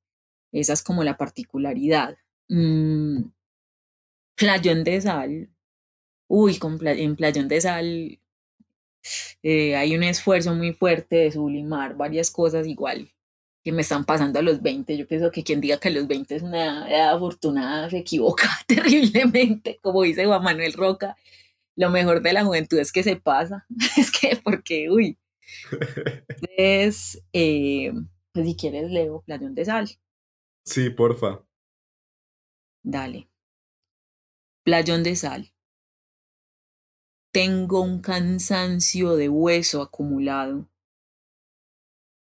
Esa 0.53 0.73
es 0.73 0.83
como 0.83 1.05
la 1.05 1.17
particularidad. 1.17 2.17
Mm, 2.49 3.25
Playón 4.37 4.85
de 4.85 5.01
Sal. 5.01 5.51
Uy, 6.29 6.59
en 6.87 7.17
Playón 7.17 7.49
de 7.49 7.61
Sal 7.61 8.21
eh, 9.43 9.77
hay 9.77 9.97
un 9.97 10.03
esfuerzo 10.03 10.55
muy 10.55 10.73
fuerte 10.73 11.17
de 11.17 11.33
sublimar 11.33 11.97
varias 11.97 12.31
cosas 12.31 12.67
igual 12.67 13.11
que 13.63 13.73
me 13.73 13.83
están 13.83 14.05
pasando 14.05 14.39
a 14.39 14.43
los 14.43 14.63
20. 14.63 14.97
Yo 14.97 15.07
pienso 15.07 15.31
que 15.31 15.45
quien 15.45 15.61
diga 15.61 15.79
que 15.79 15.91
los 15.91 16.07
20 16.07 16.35
es 16.35 16.43
una 16.43 16.89
edad 16.91 17.15
afortunada 17.15 17.91
se 17.91 17.99
equivoca 17.99 18.49
terriblemente, 18.67 19.79
como 19.83 20.03
dice 20.03 20.27
Juan 20.27 20.43
Manuel 20.43 20.73
Roca. 20.73 21.17
Lo 21.77 21.91
mejor 21.91 22.23
de 22.23 22.33
la 22.33 22.45
juventud 22.45 22.79
es 22.79 22.93
que 22.93 23.03
se 23.03 23.17
pasa. 23.17 23.67
es 23.97 24.11
que, 24.11 24.37
porque, 24.43 24.91
uy. 24.91 25.19
Entonces, 25.71 27.23
eh, 27.33 27.93
pues 28.33 28.47
si 28.47 28.57
quieres 28.57 28.91
leo 28.91 29.23
Playón 29.23 29.55
de 29.55 29.65
Sal. 29.65 29.89
Sí, 30.65 30.91
porfa. 30.91 31.43
Dale. 32.83 33.29
Playón 34.65 35.03
de 35.03 35.17
Sal. 35.17 35.53
Tengo 37.33 37.81
un 37.81 38.01
cansancio 38.01 39.17
de 39.17 39.29
hueso 39.29 39.83
acumulado 39.83 40.69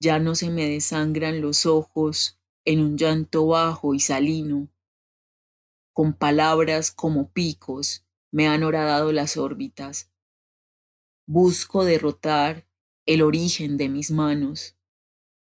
ya 0.00 0.18
no 0.18 0.34
se 0.34 0.50
me 0.50 0.66
desangran 0.66 1.42
los 1.42 1.66
ojos 1.66 2.38
en 2.64 2.80
un 2.80 2.96
llanto 2.96 3.46
bajo 3.46 3.94
y 3.94 4.00
salino. 4.00 4.68
Con 5.92 6.14
palabras 6.14 6.90
como 6.90 7.30
picos 7.30 8.06
me 8.32 8.48
han 8.48 8.62
horadado 8.62 9.12
las 9.12 9.36
órbitas. 9.36 10.10
Busco 11.26 11.84
derrotar 11.84 12.66
el 13.06 13.22
origen 13.22 13.76
de 13.76 13.88
mis 13.88 14.10
manos, 14.10 14.76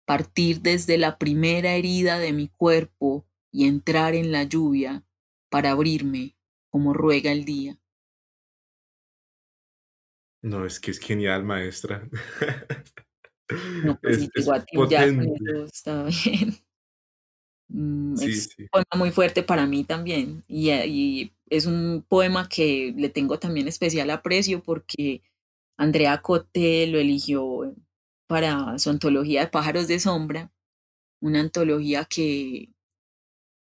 partir 0.04 0.60
desde 0.60 0.98
la 0.98 1.18
primera 1.18 1.74
herida 1.74 2.18
de 2.18 2.32
mi 2.32 2.48
cuerpo 2.48 3.26
y 3.52 3.68
entrar 3.68 4.14
en 4.14 4.32
la 4.32 4.44
lluvia 4.44 5.04
para 5.48 5.70
abrirme 5.70 6.36
como 6.70 6.92
ruega 6.92 7.32
el 7.32 7.44
día. 7.44 7.78
No, 10.42 10.64
es 10.64 10.80
que 10.80 10.90
es 10.90 10.98
genial, 10.98 11.44
maestra. 11.44 12.08
No, 13.84 13.98
pues 14.00 14.18
es, 14.18 14.30
es 14.34 14.46
potente. 14.72 15.64
está 15.64 16.04
bien. 16.24 16.56
Mm, 17.68 18.14
es 18.20 18.56
un 18.58 18.66
poema 18.68 18.96
muy 18.96 19.10
fuerte 19.12 19.42
para 19.44 19.64
mí 19.64 19.84
también 19.84 20.42
y, 20.48 20.70
y, 20.70 21.32
es 21.48 21.66
un 21.66 22.04
poema 22.08 22.48
que 22.48 22.92
le 22.96 23.08
tengo 23.08 23.38
también 23.38 23.68
especial 23.68 24.10
aprecio 24.10 24.60
porque 24.62 25.22
Andrea 25.76 26.20
Cote 26.20 26.86
lo 26.88 26.98
eligió 26.98 27.74
para 28.26 28.78
su 28.78 28.90
antología 28.90 29.40
de 29.40 29.46
pájaros 29.48 29.88
de 29.88 29.98
sombra, 29.98 30.52
una 31.20 31.40
antología 31.40 32.04
que, 32.04 32.70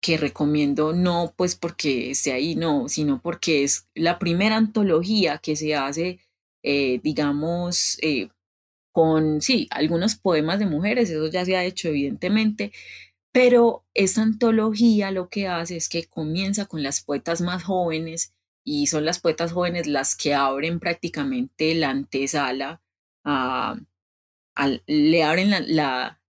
que 0.02 0.16
recomiendo 0.16 0.92
no 0.92 1.32
pues 1.36 1.56
porque 1.56 2.10
esté 2.10 2.32
ahí, 2.32 2.56
no, 2.56 2.88
sino 2.88 3.20
porque 3.22 3.64
es 3.64 3.88
la 3.94 4.18
primera 4.18 4.56
antología 4.56 5.38
que 5.38 5.56
se 5.56 5.74
hace, 5.74 6.20
eh, 6.62 7.00
digamos, 7.02 7.98
eh, 8.02 8.28
con, 8.92 9.40
sí, 9.40 9.68
algunos 9.70 10.16
poemas 10.16 10.58
de 10.58 10.66
mujeres, 10.66 11.10
eso 11.10 11.26
ya 11.28 11.44
se 11.44 11.56
ha 11.56 11.64
hecho 11.64 11.88
evidentemente, 11.88 12.72
pero 13.32 13.84
esta 13.94 14.22
antología 14.22 15.10
lo 15.10 15.28
que 15.28 15.46
hace 15.48 15.76
es 15.76 15.88
que 15.88 16.06
comienza 16.06 16.66
con 16.66 16.82
las 16.82 17.00
poetas 17.02 17.40
más 17.40 17.62
jóvenes 17.62 18.34
y 18.64 18.88
son 18.88 19.04
las 19.04 19.20
poetas 19.20 19.52
jóvenes 19.52 19.86
las 19.86 20.16
que 20.16 20.34
abren 20.34 20.80
prácticamente 20.80 21.74
la 21.74 21.90
antesala, 21.90 22.82
a, 23.24 23.76
le 24.86 25.22
abren 25.22 25.50
la, 25.50 25.60
la, 25.60 26.20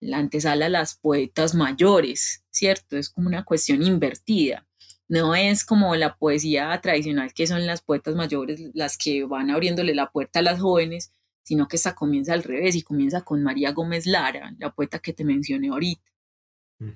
la 0.00 0.18
antesala 0.18 0.66
a 0.66 0.70
las 0.70 0.96
poetas 0.96 1.54
mayores, 1.54 2.44
¿cierto? 2.50 2.96
Es 2.96 3.08
como 3.08 3.28
una 3.28 3.44
cuestión 3.44 3.82
invertida. 3.82 4.66
No 5.08 5.34
es 5.34 5.64
como 5.64 5.94
la 5.96 6.16
poesía 6.16 6.78
tradicional 6.82 7.32
que 7.32 7.46
son 7.46 7.66
las 7.66 7.80
poetas 7.82 8.14
mayores 8.14 8.60
las 8.74 8.98
que 8.98 9.24
van 9.24 9.50
abriéndole 9.50 9.94
la 9.94 10.10
puerta 10.10 10.40
a 10.40 10.42
las 10.42 10.60
jóvenes, 10.60 11.12
sino 11.48 11.66
que 11.66 11.76
esta 11.76 11.94
comienza 11.94 12.34
al 12.34 12.42
revés 12.42 12.76
y 12.76 12.82
comienza 12.82 13.22
con 13.22 13.42
María 13.42 13.72
Gómez 13.72 14.04
Lara, 14.04 14.54
la 14.58 14.70
poeta 14.70 14.98
que 14.98 15.14
te 15.14 15.24
mencioné 15.24 15.68
ahorita. 15.68 16.02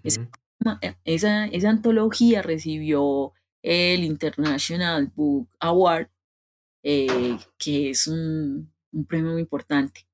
esa, 0.02 1.46
esa, 1.46 1.70
antología 1.70 2.42
recibió 2.42 3.32
el 3.62 4.04
International 4.04 5.10
Book 5.16 5.48
Award, 5.58 6.10
eh, 6.82 7.38
que 7.56 7.88
es 7.88 8.06
un, 8.06 8.70
un, 8.92 9.06
premio 9.06 9.32
muy 9.32 9.40
importante. 9.40 10.06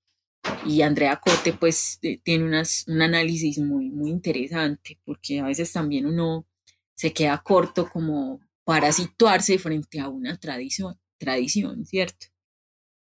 Y 0.64 0.83
Andrea 0.83 1.16
Cote 1.16 1.52
pues 1.52 1.99
tiene 2.23 2.45
unas, 2.45 2.87
un 2.87 3.02
análisis 3.02 3.59
muy, 3.59 3.90
muy 3.90 4.09
interesante, 4.11 5.00
porque 5.04 5.40
a 5.40 5.47
veces 5.47 5.73
también 5.73 6.07
uno 6.07 6.47
se 6.95 7.12
queda 7.12 7.42
corto 7.42 7.90
como 7.90 8.38
para 8.62 8.92
situarse 8.92 9.59
frente 9.59 9.99
a 9.99 10.09
una 10.09 10.38
tradición, 10.38 10.97
tradición 11.18 11.85
¿cierto? 11.85 12.28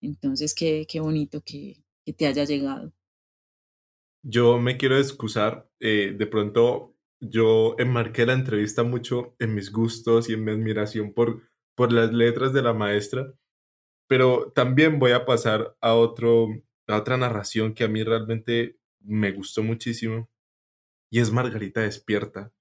Entonces, 0.06 0.54
qué, 0.54 0.86
qué 0.88 1.00
bonito 1.00 1.42
que, 1.44 1.82
que 2.04 2.12
te 2.12 2.26
haya 2.26 2.44
llegado. 2.44 2.92
Yo 4.22 4.58
me 4.58 4.76
quiero 4.76 4.98
excusar, 4.98 5.68
eh, 5.80 6.14
de 6.16 6.26
pronto 6.26 6.94
yo 7.20 7.74
enmarqué 7.78 8.26
la 8.26 8.34
entrevista 8.34 8.82
mucho 8.82 9.34
en 9.38 9.54
mis 9.54 9.70
gustos 9.72 10.28
y 10.28 10.34
en 10.34 10.44
mi 10.44 10.52
admiración 10.52 11.12
por, 11.12 11.42
por 11.74 11.92
las 11.92 12.12
letras 12.12 12.52
de 12.52 12.62
la 12.62 12.72
maestra, 12.72 13.32
pero 14.08 14.52
también 14.52 14.98
voy 14.98 15.12
a 15.12 15.24
pasar 15.26 15.76
a, 15.80 15.94
otro, 15.94 16.48
a 16.86 16.96
otra 16.96 17.16
narración 17.16 17.74
que 17.74 17.84
a 17.84 17.88
mí 17.88 18.02
realmente 18.02 18.78
me 19.00 19.32
gustó 19.32 19.62
muchísimo 19.62 20.28
y 21.10 21.20
es 21.20 21.32
Margarita 21.32 21.82
Despierta. 21.82 22.52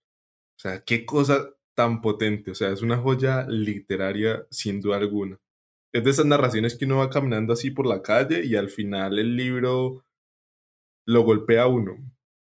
O 0.57 0.59
sea, 0.59 0.83
qué 0.83 1.05
cosa 1.05 1.55
tan 1.75 2.01
potente, 2.01 2.51
o 2.51 2.55
sea, 2.55 2.71
es 2.71 2.81
una 2.81 2.97
joya 2.97 3.45
literaria 3.47 4.47
sin 4.49 4.81
duda 4.81 4.97
alguna. 4.97 5.39
Es 5.95 6.03
de 6.03 6.11
esas 6.11 6.25
narraciones 6.25 6.75
que 6.75 6.83
uno 6.83 6.97
va 6.97 7.09
caminando 7.09 7.53
así 7.53 7.71
por 7.71 7.87
la 7.87 8.01
calle 8.01 8.45
y 8.45 8.57
al 8.57 8.67
final 8.67 9.17
el 9.17 9.37
libro 9.37 10.03
lo 11.07 11.21
golpea 11.21 11.63
a 11.63 11.67
uno. 11.67 11.93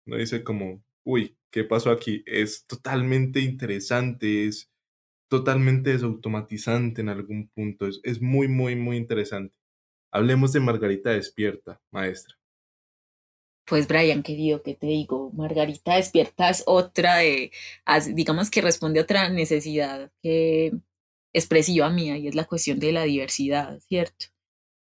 Uno 0.04 0.16
dice 0.16 0.42
como, 0.42 0.82
uy, 1.04 1.38
¿qué 1.52 1.62
pasó 1.62 1.92
aquí? 1.92 2.24
Es 2.26 2.66
totalmente 2.66 3.38
interesante, 3.38 4.48
es 4.48 4.68
totalmente 5.30 5.92
desautomatizante 5.92 7.02
en 7.02 7.08
algún 7.08 7.46
punto. 7.50 7.86
Es, 7.86 8.00
es 8.02 8.20
muy, 8.20 8.48
muy, 8.48 8.74
muy 8.74 8.96
interesante. 8.96 9.56
Hablemos 10.10 10.52
de 10.52 10.58
Margarita 10.58 11.10
Despierta, 11.10 11.80
maestra. 11.92 12.34
Pues 13.64 13.86
Brian, 13.86 14.24
querido, 14.24 14.60
¿qué 14.64 14.74
te 14.74 14.88
digo? 14.88 15.30
Margarita 15.30 15.94
Despierta 15.94 16.50
es 16.50 16.64
otra 16.66 17.18
de, 17.18 17.52
digamos 18.12 18.50
que 18.50 18.60
responde 18.60 18.98
a 18.98 19.04
otra 19.04 19.28
necesidad 19.28 20.10
que 20.20 20.72
expresiva 21.36 21.90
mía 21.90 22.16
y 22.16 22.28
es 22.28 22.34
la 22.34 22.44
cuestión 22.44 22.78
de 22.78 22.92
la 22.92 23.04
diversidad, 23.04 23.78
¿cierto? 23.88 24.26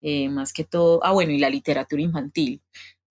Eh, 0.02 0.30
más 0.30 0.54
que 0.54 0.64
todo, 0.64 1.02
ah 1.04 1.12
bueno, 1.12 1.32
y 1.34 1.40
la 1.40 1.50
literatura 1.50 2.02
infantil. 2.02 2.62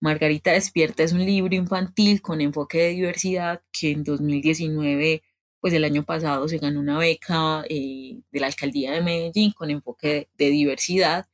Margarita 0.01 0.51
Despierta 0.51 1.03
es 1.03 1.13
un 1.13 1.25
libro 1.25 1.55
infantil 1.55 2.21
con 2.21 2.41
enfoque 2.41 2.79
de 2.79 2.89
diversidad 2.89 3.61
que 3.71 3.91
en 3.91 4.03
2019, 4.03 5.23
pues 5.59 5.73
el 5.73 5.83
año 5.83 6.03
pasado, 6.05 6.47
se 6.47 6.57
ganó 6.57 6.79
una 6.79 6.97
beca 6.99 7.63
eh, 7.69 8.19
de 8.31 8.39
la 8.39 8.47
alcaldía 8.47 8.91
de 8.93 9.01
Medellín 9.01 9.51
con 9.53 9.69
enfoque 9.69 10.29
de, 10.37 10.49
diversidad. 10.49 11.27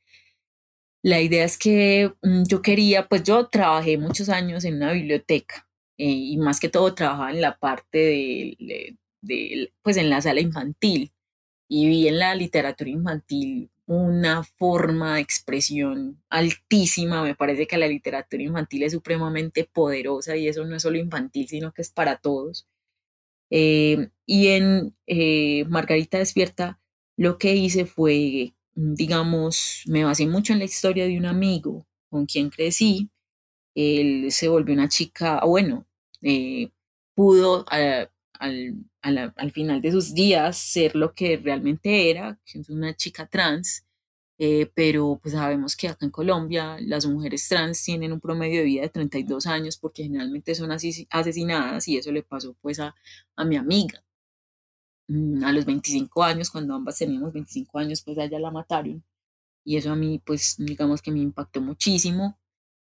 La 1.02 1.20
idea 1.20 1.44
es 1.44 1.58
que 1.58 2.12
mm, 2.22 2.44
yo 2.48 2.62
quería, 2.62 3.08
pues 3.08 3.22
yo 3.24 3.48
trabajé 3.48 3.98
muchos 3.98 4.28
años 4.28 4.64
en 4.64 4.76
una 4.76 4.92
biblioteca 4.92 5.68
eh, 5.98 6.06
y 6.08 6.36
más 6.38 6.60
que 6.60 6.68
todo 6.68 6.94
trabajaba 6.94 7.30
en 7.32 7.40
la 7.40 7.58
parte 7.58 7.98
de, 7.98 8.96
de, 9.22 9.72
pues 9.82 9.96
en 9.96 10.10
la 10.10 10.20
sala 10.20 10.40
infantil 10.40 11.12
y 11.74 11.88
vi 11.88 12.06
en 12.06 12.18
la 12.18 12.34
literatura 12.34 12.90
infantil 12.90 13.70
una 13.86 14.44
forma 14.44 15.14
de 15.14 15.22
expresión 15.22 16.22
altísima. 16.28 17.22
Me 17.22 17.34
parece 17.34 17.66
que 17.66 17.78
la 17.78 17.88
literatura 17.88 18.42
infantil 18.42 18.82
es 18.82 18.92
supremamente 18.92 19.64
poderosa 19.72 20.36
y 20.36 20.48
eso 20.48 20.66
no 20.66 20.76
es 20.76 20.82
solo 20.82 20.98
infantil, 20.98 21.48
sino 21.48 21.72
que 21.72 21.80
es 21.80 21.90
para 21.90 22.16
todos. 22.18 22.68
Eh, 23.48 24.10
y 24.26 24.48
en 24.48 24.94
eh, 25.06 25.64
Margarita 25.64 26.18
Despierta 26.18 26.78
lo 27.16 27.38
que 27.38 27.54
hice 27.54 27.86
fue, 27.86 28.52
digamos, 28.74 29.82
me 29.86 30.04
basé 30.04 30.26
mucho 30.26 30.52
en 30.52 30.58
la 30.58 30.66
historia 30.66 31.06
de 31.06 31.16
un 31.16 31.24
amigo 31.24 31.86
con 32.10 32.26
quien 32.26 32.50
crecí. 32.50 33.08
Él 33.74 34.30
se 34.30 34.48
volvió 34.48 34.74
una 34.74 34.90
chica, 34.90 35.40
bueno, 35.46 35.86
eh, 36.20 36.70
pudo 37.14 37.64
al, 38.42 39.32
al, 39.36 39.52
final 39.52 39.80
de 39.80 39.92
sus 39.92 40.14
días 40.14 40.58
ser 40.58 40.94
lo 40.96 41.14
que 41.14 41.36
realmente 41.36 42.10
era, 42.10 42.38
que 42.44 42.58
es 42.60 42.68
una 42.68 42.94
chica 42.94 43.26
trans, 43.26 43.84
eh, 44.38 44.70
pero 44.74 45.20
pues 45.22 45.34
sabemos 45.34 45.76
que 45.76 45.88
acá 45.88 46.04
en 46.04 46.10
Colombia 46.10 46.76
las 46.80 47.06
mujeres 47.06 47.46
trans 47.48 47.82
tienen 47.84 48.12
un 48.12 48.20
promedio 48.20 48.60
de 48.60 48.64
vida 48.64 48.82
de 48.82 48.88
32 48.88 49.46
años 49.46 49.76
porque 49.76 50.04
generalmente 50.04 50.54
son 50.54 50.72
asesinadas 50.72 51.86
y 51.88 51.96
eso 51.98 52.10
le 52.12 52.22
pasó 52.22 52.56
pues 52.60 52.80
a, 52.80 52.94
a 53.36 53.44
mi 53.44 53.56
amiga. 53.56 54.02
Mm, 55.08 55.44
a 55.44 55.52
los 55.52 55.64
25 55.64 56.22
años, 56.22 56.50
cuando 56.50 56.74
ambas 56.74 56.98
teníamos 56.98 57.32
25 57.32 57.78
años, 57.78 58.02
pues 58.02 58.18
a 58.18 58.24
ella 58.24 58.38
la 58.40 58.50
mataron. 58.50 59.04
Y 59.64 59.76
eso 59.76 59.92
a 59.92 59.96
mí, 59.96 60.20
pues, 60.24 60.56
digamos 60.58 61.02
que 61.02 61.12
me 61.12 61.20
impactó 61.20 61.60
muchísimo. 61.60 62.38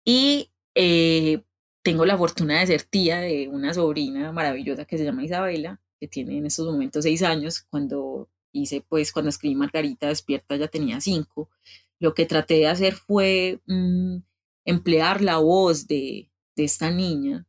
Y 0.05 0.51
eh, 0.75 1.43
tengo 1.89 2.05
la 2.05 2.19
fortuna 2.19 2.59
de 2.59 2.67
ser 2.67 2.83
tía 2.83 3.19
de 3.19 3.47
una 3.47 3.73
sobrina 3.73 4.31
maravillosa 4.31 4.85
que 4.85 4.99
se 4.99 5.05
llama 5.05 5.23
Isabela, 5.23 5.81
que 5.99 6.07
tiene 6.07 6.37
en 6.37 6.45
estos 6.45 6.67
momentos 6.67 7.03
seis 7.03 7.23
años. 7.23 7.61
Cuando 7.61 8.29
hice, 8.51 8.81
pues, 8.87 9.11
cuando 9.11 9.29
escribí 9.29 9.55
Margarita 9.55 10.07
Despierta 10.07 10.55
ya 10.55 10.67
tenía 10.67 11.01
cinco. 11.01 11.49
Lo 11.97 12.13
que 12.13 12.27
traté 12.27 12.55
de 12.55 12.67
hacer 12.67 12.93
fue 12.93 13.59
mm, 13.65 14.17
emplear 14.65 15.23
la 15.23 15.39
voz 15.39 15.87
de, 15.87 16.29
de 16.55 16.63
esta 16.63 16.91
niña 16.91 17.47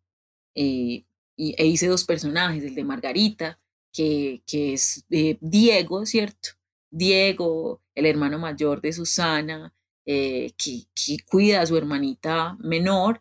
eh, 0.54 1.04
y, 1.36 1.54
e 1.58 1.66
hice 1.66 1.88
dos 1.88 2.04
personajes, 2.04 2.64
el 2.64 2.74
de 2.74 2.84
Margarita, 2.84 3.58
que, 3.92 4.42
que 4.46 4.72
es 4.72 5.04
eh, 5.10 5.36
Diego, 5.42 6.06
¿cierto? 6.06 6.50
Diego, 6.90 7.82
el 7.94 8.06
hermano 8.06 8.38
mayor 8.38 8.80
de 8.80 8.94
Susana, 8.94 9.74
eh, 10.06 10.52
que, 10.56 10.84
que, 10.94 11.18
cuida 11.26 11.60
a 11.60 11.66
su 11.66 11.76
hermanita 11.76 12.56
menor, 12.58 13.20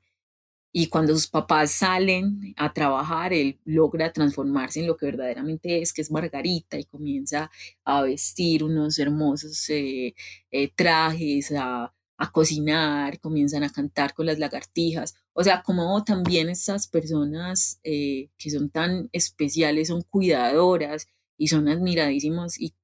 y 0.72 0.88
cuando 0.88 1.14
sus 1.14 1.28
papás 1.28 1.72
salen 1.72 2.54
a 2.56 2.72
trabajar, 2.74 3.34
él 3.34 3.60
logra 3.66 4.14
transformarse 4.14 4.80
en 4.80 4.88
lo 4.88 4.98
que 4.98 5.08
verdaderamente 5.08 5.82
es, 5.82 5.94
que 5.94 6.02
es 6.02 6.12
Margarita, 6.12 6.78
y 6.78 6.84
comienza 6.86 7.50
a 7.84 8.04
vestir 8.04 8.64
unos 8.64 9.00
hermosos 9.00 9.68
eh, 9.70 10.14
eh, 10.52 10.72
trajes, 10.76 11.52
a, 11.54 11.92
a, 12.18 12.32
cocinar, 12.32 13.20
comienzan 13.20 13.64
a 13.64 13.72
cantar 13.72 14.14
con 14.14 14.28
las 14.28 14.38
lagartijas. 14.38 15.16
O 15.34 15.44
sea, 15.44 15.64
como 15.64 16.04
también 16.04 16.50
estas 16.50 16.88
personas 16.88 17.80
eh, 17.84 18.30
que 18.38 18.52
son 18.52 18.70
tan 18.70 19.10
especiales 19.12 19.88
son 19.88 20.04
cuidadoras 20.04 21.08
y 21.38 21.48
son 21.48 21.68
admiradísimas 21.68 22.60
y, 22.60 22.76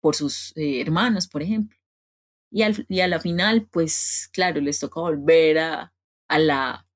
por 0.00 0.14
sus 0.14 0.52
hermanos, 0.56 1.26
por 1.28 1.42
ejemplo. 1.42 1.78
Y, 2.50 2.62
al, 2.62 2.84
y 2.90 3.00
a 3.00 3.08
la 3.08 3.20
final, 3.20 3.66
pues 3.72 4.28
claro, 4.32 4.60
les 4.60 4.78
toca 4.78 5.00
volver 5.00 5.58
a, 5.58 5.94
a 6.28 6.38
la 6.38 6.86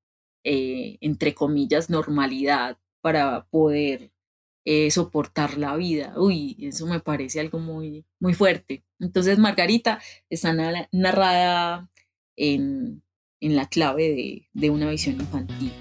eh, 0.43 0.97
entre 1.01 1.33
comillas, 1.33 1.89
normalidad 1.89 2.77
para 3.01 3.45
poder 3.45 4.11
eh, 4.65 4.91
soportar 4.91 5.57
la 5.57 5.75
vida. 5.75 6.13
Uy, 6.17 6.57
eso 6.59 6.85
me 6.85 6.99
parece 6.99 7.39
algo 7.39 7.59
muy, 7.59 8.05
muy 8.19 8.33
fuerte. 8.33 8.83
Entonces, 8.99 9.37
Margarita 9.37 9.99
está 10.29 10.53
narrada 10.91 11.89
en, 12.35 13.03
en 13.39 13.55
la 13.55 13.67
clave 13.67 14.09
de, 14.09 14.49
de 14.53 14.69
una 14.69 14.89
visión 14.89 15.15
infantil. 15.15 15.71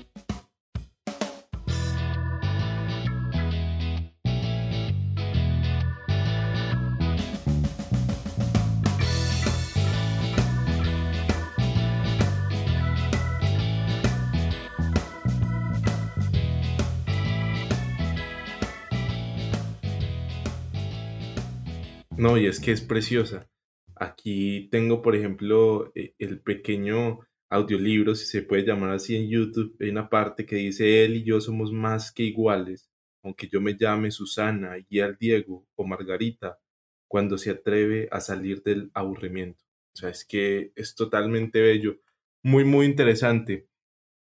No, 22.19 22.37
y 22.37 22.47
es 22.47 22.59
que 22.59 22.73
es 22.73 22.81
preciosa. 22.81 23.49
Aquí 23.95 24.69
tengo, 24.73 25.03
por 25.03 25.15
ejemplo, 25.15 25.93
e, 25.95 26.15
el 26.19 26.41
pequeño 26.41 27.21
audiolibro, 27.49 28.17
si 28.17 28.27
se 28.27 28.43
puede 28.43 28.67
llamar 28.67 28.91
así 28.91 29.15
en 29.15 29.29
YouTube, 29.29 29.77
hay 29.81 29.91
una 29.91 30.11
parte 30.11 30.45
que 30.45 30.57
dice, 30.57 31.05
él 31.05 31.17
y 31.17 31.25
yo 31.25 31.41
somos 31.41 31.73
más 31.73 32.11
que 32.11 32.25
iguales, 32.25 32.91
aunque 33.23 33.49
yo 33.49 33.61
me 33.61 33.77
llame 33.77 34.11
Susana, 34.11 34.77
y 34.89 34.99
al 34.99 35.17
Diego 35.17 35.67
o 35.77 35.87
Margarita, 35.87 36.59
cuando 37.07 37.39
se 37.39 37.51
atreve 37.51 38.09
a 38.11 38.21
salir 38.21 38.65
del 38.65 38.91
aburrimiento. 38.95 39.65
O 39.95 39.99
sea, 39.99 40.11
es 40.11 40.25
que 40.25 40.73
es 40.75 40.97
totalmente 40.97 41.61
bello, 41.61 42.01
muy, 42.43 42.65
muy 42.65 42.87
interesante. 42.87 43.69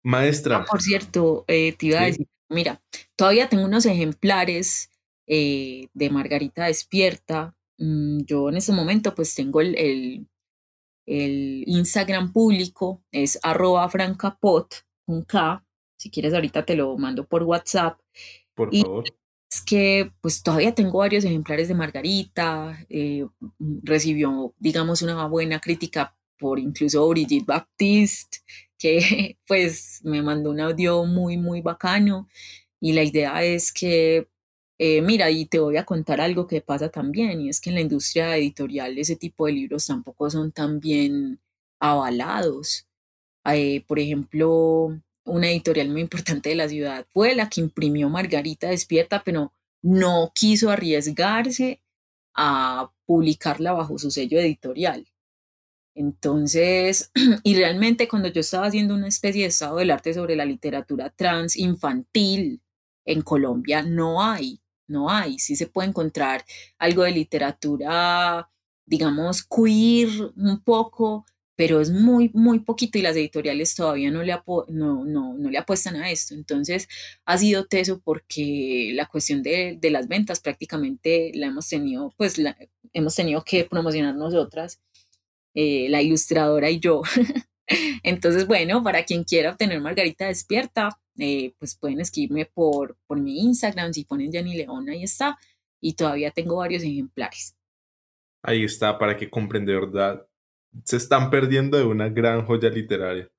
Maestra. 0.02 0.64
por 0.64 0.82
cierto, 0.82 1.44
eh, 1.46 1.72
te 1.72 1.86
iba 1.86 2.00
a 2.00 2.06
decir, 2.06 2.26
mira, 2.48 2.82
todavía 3.14 3.48
tengo 3.48 3.64
unos 3.64 3.86
ejemplares 3.86 4.90
eh, 5.26 5.88
de 5.94 6.10
Margarita 6.10 6.66
Despierta, 6.66 7.55
yo 7.78 8.48
en 8.48 8.56
ese 8.56 8.72
momento 8.72 9.14
pues 9.14 9.34
tengo 9.34 9.60
el, 9.60 10.26
el, 11.06 11.64
Instagram 11.66 12.32
público, 12.32 13.02
es 13.12 13.38
arroba 13.42 13.88
francapot, 13.88 14.74
con 15.04 15.22
K, 15.22 15.64
si 15.96 16.10
quieres 16.10 16.34
ahorita 16.34 16.64
te 16.64 16.76
lo 16.76 16.96
mando 16.98 17.26
por 17.26 17.42
WhatsApp. 17.42 17.98
Por 18.54 18.74
favor. 18.74 19.04
es 19.50 19.62
que 19.62 20.10
pues 20.20 20.42
todavía 20.42 20.74
tengo 20.74 20.98
varios 20.98 21.24
ejemplares 21.24 21.68
de 21.68 21.74
Margarita, 21.74 22.84
eh, 22.88 23.26
recibió, 23.82 24.54
digamos, 24.58 25.02
una 25.02 25.26
buena 25.26 25.60
crítica 25.60 26.16
por 26.38 26.58
incluso 26.58 27.08
Brigitte 27.08 27.46
Baptiste, 27.46 28.38
que 28.78 29.38
pues 29.46 30.00
me 30.04 30.22
mandó 30.22 30.50
un 30.50 30.60
audio 30.60 31.04
muy, 31.04 31.36
muy 31.36 31.60
bacano. 31.60 32.28
Y 32.80 32.92
la 32.92 33.02
idea 33.02 33.42
es 33.42 33.72
que, 33.72 34.28
eh, 34.78 35.00
mira, 35.02 35.30
y 35.30 35.46
te 35.46 35.58
voy 35.58 35.76
a 35.78 35.84
contar 35.86 36.20
algo 36.20 36.46
que 36.46 36.60
pasa 36.60 36.90
también, 36.90 37.40
y 37.40 37.48
es 37.48 37.60
que 37.60 37.70
en 37.70 37.76
la 37.76 37.80
industria 37.82 38.36
editorial 38.36 38.98
ese 38.98 39.16
tipo 39.16 39.46
de 39.46 39.52
libros 39.52 39.86
tampoco 39.86 40.30
son 40.30 40.52
tan 40.52 40.80
bien 40.80 41.40
avalados. 41.80 42.86
Eh, 43.46 43.84
por 43.86 43.98
ejemplo, 43.98 45.00
una 45.24 45.50
editorial 45.50 45.90
muy 45.90 46.02
importante 46.02 46.50
de 46.50 46.56
la 46.56 46.68
ciudad 46.68 47.06
fue 47.10 47.34
la 47.34 47.48
que 47.48 47.60
imprimió 47.60 48.08
Margarita 48.10 48.68
Despierta, 48.68 49.22
pero 49.24 49.52
no 49.82 50.32
quiso 50.34 50.70
arriesgarse 50.70 51.80
a 52.34 52.92
publicarla 53.06 53.72
bajo 53.72 53.98
su 53.98 54.10
sello 54.10 54.38
editorial. 54.38 55.06
Entonces, 55.94 57.10
y 57.44 57.56
realmente 57.56 58.08
cuando 58.08 58.28
yo 58.28 58.40
estaba 58.40 58.66
haciendo 58.66 58.94
una 58.94 59.08
especie 59.08 59.42
de 59.42 59.48
estado 59.48 59.76
del 59.78 59.90
arte 59.90 60.12
sobre 60.12 60.36
la 60.36 60.44
literatura 60.44 61.10
trans 61.10 61.56
infantil 61.56 62.60
en 63.06 63.22
Colombia, 63.22 63.82
no 63.82 64.22
hay, 64.22 64.60
no 64.88 65.10
hay. 65.10 65.38
Sí 65.38 65.56
se 65.56 65.66
puede 65.66 65.88
encontrar 65.88 66.44
algo 66.78 67.02
de 67.02 67.12
literatura, 67.12 68.48
digamos, 68.86 69.44
queer 69.44 70.08
un 70.36 70.62
poco, 70.62 71.24
pero 71.56 71.80
es 71.80 71.90
muy, 71.90 72.30
muy 72.34 72.60
poquito 72.60 72.98
y 72.98 73.02
las 73.02 73.16
editoriales 73.16 73.74
todavía 73.74 74.10
no 74.10 74.22
le, 74.22 74.38
no, 74.68 75.04
no, 75.04 75.34
no 75.34 75.50
le 75.50 75.58
apuestan 75.58 75.96
a 75.96 76.10
esto. 76.10 76.34
Entonces 76.34 76.88
ha 77.24 77.38
sido 77.38 77.66
teso 77.66 78.00
porque 78.04 78.92
la 78.94 79.06
cuestión 79.06 79.42
de, 79.42 79.78
de 79.80 79.90
las 79.90 80.06
ventas 80.08 80.40
prácticamente 80.40 81.32
la 81.34 81.46
hemos 81.46 81.68
tenido, 81.68 82.12
pues 82.16 82.38
la, 82.38 82.56
hemos 82.92 83.14
tenido 83.14 83.42
que 83.44 83.64
promocionar 83.64 84.14
nosotras, 84.14 84.80
eh, 85.54 85.88
la 85.88 86.02
ilustradora 86.02 86.70
y 86.70 86.80
yo. 86.80 87.02
Entonces, 88.02 88.46
bueno, 88.46 88.82
para 88.82 89.04
quien 89.04 89.24
quiera 89.24 89.50
obtener 89.52 89.80
Margarita 89.80 90.26
Despierta, 90.26 91.00
eh, 91.18 91.54
pues 91.58 91.76
pueden 91.76 92.00
escribirme 92.00 92.46
por, 92.46 92.96
por 93.06 93.20
mi 93.20 93.40
Instagram, 93.40 93.92
si 93.92 94.04
ponen 94.04 94.32
Jenny 94.32 94.56
León, 94.56 94.88
ahí 94.88 95.02
está. 95.02 95.38
Y 95.80 95.94
todavía 95.94 96.30
tengo 96.30 96.56
varios 96.56 96.82
ejemplares. 96.82 97.56
Ahí 98.42 98.64
está, 98.64 98.98
para 98.98 99.16
que 99.16 99.28
compren 99.28 99.66
de 99.66 99.74
verdad 99.74 100.26
se 100.84 100.96
están 100.96 101.30
perdiendo 101.30 101.78
de 101.78 101.84
una 101.84 102.08
gran 102.08 102.44
joya 102.44 102.68
literaria. 102.70 103.30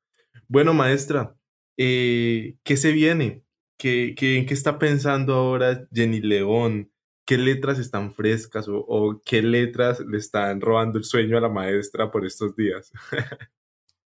Bueno, 0.47 0.73
maestra, 0.73 1.35
eh, 1.77 2.55
¿qué 2.63 2.77
se 2.77 2.91
viene? 2.91 3.43
¿Qué, 3.77 4.15
qué, 4.17 4.37
¿En 4.37 4.45
qué 4.45 4.53
está 4.53 4.79
pensando 4.79 5.33
ahora 5.33 5.87
Jenny 5.91 6.21
León? 6.21 6.91
¿Qué 7.25 7.37
letras 7.37 7.77
están 7.79 8.13
frescas 8.13 8.67
o, 8.67 8.77
o, 8.77 9.21
qué 9.23 9.41
letras 9.41 9.99
le 9.99 10.17
están 10.17 10.61
robando 10.61 10.97
el 10.97 11.03
sueño 11.03 11.37
a 11.37 11.41
la 11.41 11.49
maestra 11.49 12.09
por 12.09 12.25
estos 12.25 12.55
días? 12.55 12.91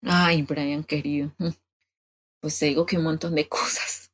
Ay, 0.02 0.42
Brian, 0.42 0.84
querido. 0.84 1.32
Pues 2.40 2.58
te 2.58 2.66
digo 2.66 2.86
que 2.86 2.98
un 2.98 3.04
montón 3.04 3.34
de 3.34 3.48
cosas. 3.48 4.10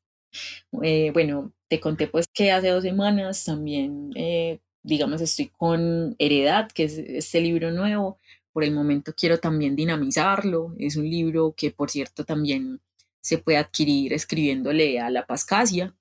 Eh, 0.82 1.10
bueno, 1.12 1.52
te 1.68 1.80
conté 1.80 2.08
pues 2.08 2.26
que 2.32 2.50
hace 2.50 2.68
dos 2.68 2.82
semanas 2.82 3.44
también, 3.44 4.10
eh, 4.16 4.60
digamos, 4.82 5.20
estoy 5.20 5.48
con 5.48 6.16
Heredad, 6.18 6.68
que 6.72 6.84
es 6.84 6.98
este 6.98 7.40
libro 7.40 7.70
nuevo, 7.70 8.18
por 8.52 8.64
el 8.64 8.72
momento 8.72 9.12
quiero 9.16 9.38
también 9.38 9.76
dinamizarlo. 9.76 10.74
Es 10.78 10.96
un 10.96 11.08
libro 11.08 11.54
que, 11.56 11.70
por 11.72 11.90
cierto, 11.90 12.24
también 12.24 12.80
se 13.20 13.38
puede 13.38 13.58
adquirir 13.58 14.12
escribiéndole 14.12 15.00
a 15.00 15.10
La 15.10 15.26
Pascasia, 15.26 15.94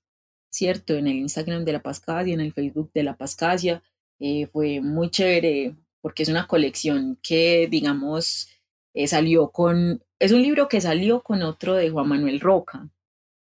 ¿cierto? 0.52 0.94
En 0.96 1.08
el 1.08 1.16
Instagram 1.16 1.66
de 1.66 1.74
La 1.74 1.82
Pascasia, 1.82 2.34
en 2.34 2.42
el 2.42 2.54
Facebook 2.54 2.92
de 2.94 3.04
La 3.04 3.18
Pascasia. 3.18 3.82
Eh, 4.20 4.48
fue 4.48 4.82
muy 4.82 5.10
chévere 5.10 5.76
porque 6.02 6.24
es 6.24 6.30
una 6.30 6.48
colección 6.48 7.18
que, 7.24 7.68
digamos, 7.72 8.50
eh, 8.94 9.08
salió 9.08 9.50
con, 9.52 10.04
es 10.24 10.32
un 10.32 10.42
libro 10.42 10.68
que 10.68 10.82
salió 10.82 11.22
con 11.22 11.42
otro 11.44 11.76
de 11.76 11.90
Juan 11.90 12.08
Manuel 12.08 12.40
Roca, 12.40 12.90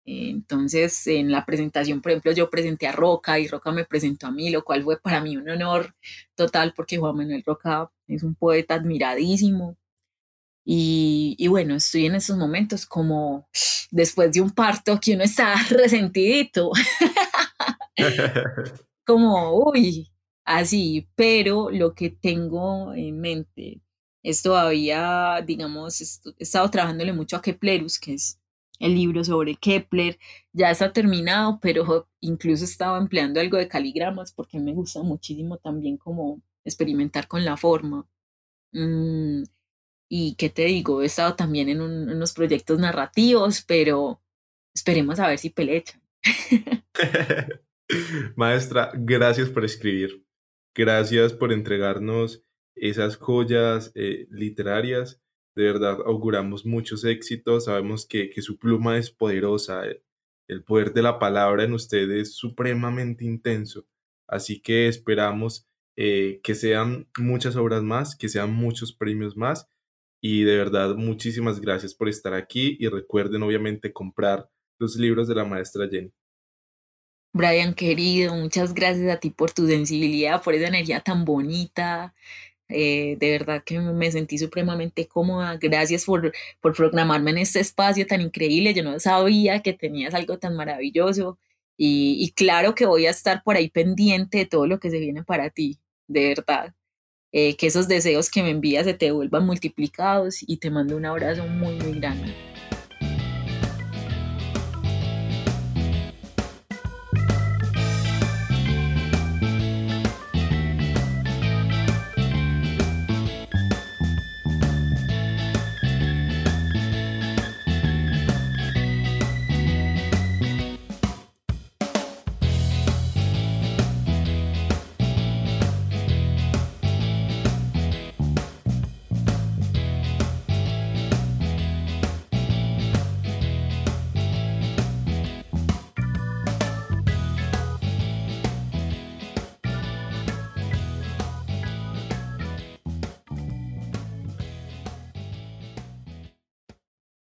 entonces, 0.06 1.04
en 1.08 1.32
la 1.32 1.44
presentación, 1.44 2.00
por 2.00 2.12
ejemplo, 2.12 2.30
yo 2.30 2.48
presenté 2.48 2.86
a 2.86 2.92
Roca 2.92 3.40
y 3.40 3.48
Roca 3.48 3.72
me 3.72 3.84
presentó 3.84 4.28
a 4.28 4.30
mí, 4.30 4.50
lo 4.50 4.64
cual 4.64 4.84
fue 4.84 5.00
para 5.00 5.20
mí 5.20 5.36
un 5.36 5.48
honor 5.50 5.96
total 6.36 6.72
porque 6.76 6.96
Juan 6.96 7.16
Manuel 7.16 7.42
Roca 7.44 7.90
es 8.06 8.22
un 8.22 8.36
poeta 8.36 8.74
admiradísimo. 8.74 9.76
Y, 10.64 11.34
y 11.38 11.48
bueno, 11.48 11.74
estoy 11.74 12.06
en 12.06 12.14
esos 12.14 12.36
momentos 12.36 12.86
como 12.86 13.48
después 13.90 14.32
de 14.32 14.40
un 14.40 14.50
parto 14.50 14.98
que 15.00 15.14
uno 15.14 15.24
está 15.24 15.54
resentidito. 15.70 16.70
como, 19.04 19.58
uy, 19.58 20.12
así, 20.44 21.08
pero 21.16 21.70
lo 21.70 21.94
que 21.94 22.10
tengo 22.10 22.94
en 22.94 23.20
mente 23.20 23.80
es 24.26 24.42
todavía, 24.42 25.40
digamos, 25.46 26.00
he 26.00 26.42
estado 26.42 26.68
trabajándole 26.68 27.12
mucho 27.12 27.36
a 27.36 27.42
Keplerus, 27.42 28.00
que 28.00 28.14
es 28.14 28.40
el 28.80 28.96
libro 28.96 29.22
sobre 29.22 29.54
Kepler. 29.54 30.18
Ya 30.52 30.72
está 30.72 30.92
terminado, 30.92 31.60
pero 31.62 32.08
incluso 32.20 32.64
estaba 32.64 32.98
empleando 32.98 33.38
algo 33.38 33.56
de 33.56 33.68
caligramas 33.68 34.32
porque 34.32 34.58
me 34.58 34.72
gusta 34.72 35.00
muchísimo 35.04 35.58
también 35.58 35.96
como 35.96 36.42
experimentar 36.64 37.28
con 37.28 37.44
la 37.44 37.56
forma. 37.56 38.04
Mm, 38.72 39.44
y 40.08 40.34
qué 40.34 40.50
te 40.50 40.64
digo, 40.64 41.02
he 41.02 41.06
estado 41.06 41.36
también 41.36 41.68
en, 41.68 41.80
unos 41.80 42.32
proyectos 42.32 42.80
narrativos, 42.80 43.62
pero 43.62 44.20
esperemos 44.74 45.20
a 45.20 45.28
ver 45.28 45.38
si 45.38 45.50
pelechan. 45.50 46.02
Maestra, 48.34 48.90
gracias 48.92 49.50
por 49.50 49.64
escribir. 49.64 50.26
Gracias 50.74 51.32
por 51.32 51.52
entregarnos 51.52 52.42
esas 52.76 53.16
joyas 53.16 53.92
eh, 53.94 54.26
literarias 54.30 55.20
de 55.56 55.64
verdad 55.64 55.98
auguramos 56.04 56.66
muchos 56.66 57.04
éxitos, 57.04 57.64
sabemos 57.64 58.06
que, 58.06 58.30
su 58.42 58.58
pluma 58.58 58.98
es 58.98 59.10
poderosa, 59.10 59.84
el, 60.48 60.62
poder 60.64 60.92
de 60.92 61.02
la 61.02 61.18
palabra 61.18 61.64
en 61.64 61.72
usted 61.72 62.08
es 62.10 62.36
supremamente 62.36 63.24
intenso, 63.24 63.86
así 64.28 64.60
que 64.60 64.86
esperamos 64.86 65.66
eh, 65.96 66.40
que 66.44 66.54
sean 66.54 67.08
muchas 67.18 67.56
obras 67.56 67.82
más, 67.82 68.14
que 68.14 68.28
sean 68.28 68.52
muchos 68.52 68.92
premios 68.92 69.36
más 69.36 69.66
y 70.22 70.42
de 70.44 70.58
verdad 70.58 70.94
muchísimas 70.94 71.60
gracias 71.60 71.94
por 71.94 72.08
estar 72.08 72.34
aquí 72.34 72.76
y 72.78 72.88
recuerden 72.88 73.42
obviamente 73.42 73.92
comprar 73.92 74.50
los 74.78 74.96
libros 74.96 75.26
de 75.26 75.36
la 75.36 75.46
maestra 75.46 75.88
Jenny. 75.90 76.12
Brian, 77.32 77.74
querido, 77.74 78.34
muchas 78.34 78.72
gracias 78.72 79.08
a 79.10 79.20
ti 79.20 79.30
por 79.30 79.52
tu 79.52 79.66
sensibilidad, 79.66 80.42
por 80.42 80.54
esa 80.54 80.68
energía 80.68 81.00
tan 81.00 81.24
bonita, 81.24 82.14
eh, 82.68 83.16
de 83.18 83.30
verdad 83.30 83.62
que 83.64 83.78
me 83.78 84.10
sentí 84.10 84.38
supremamente 84.38 85.06
cómoda. 85.06 85.56
Gracias 85.56 86.04
por, 86.04 86.32
por 86.60 86.74
programarme 86.74 87.30
en 87.32 87.38
este 87.38 87.60
espacio 87.60 88.06
tan 88.06 88.20
increíble. 88.20 88.74
Yo 88.74 88.82
no 88.82 88.98
sabía 89.00 89.62
que 89.62 89.72
tenías 89.72 90.14
algo 90.14 90.38
tan 90.38 90.56
maravilloso. 90.56 91.38
Y, 91.78 92.16
y, 92.20 92.32
claro 92.32 92.74
que 92.74 92.86
voy 92.86 93.06
a 93.06 93.10
estar 93.10 93.42
por 93.42 93.56
ahí 93.56 93.68
pendiente 93.68 94.38
de 94.38 94.46
todo 94.46 94.66
lo 94.66 94.80
que 94.80 94.90
se 94.90 94.98
viene 94.98 95.22
para 95.24 95.50
ti, 95.50 95.78
de 96.08 96.28
verdad. 96.28 96.74
Eh, 97.32 97.56
que 97.56 97.66
esos 97.66 97.86
deseos 97.86 98.30
que 98.30 98.42
me 98.42 98.50
envías 98.50 98.86
se 98.86 98.94
te 98.94 99.10
vuelvan 99.12 99.44
multiplicados 99.44 100.38
y 100.40 100.56
te 100.56 100.70
mando 100.70 100.96
un 100.96 101.04
abrazo 101.04 101.46
muy, 101.46 101.74
muy 101.74 102.00
grande. 102.00 102.55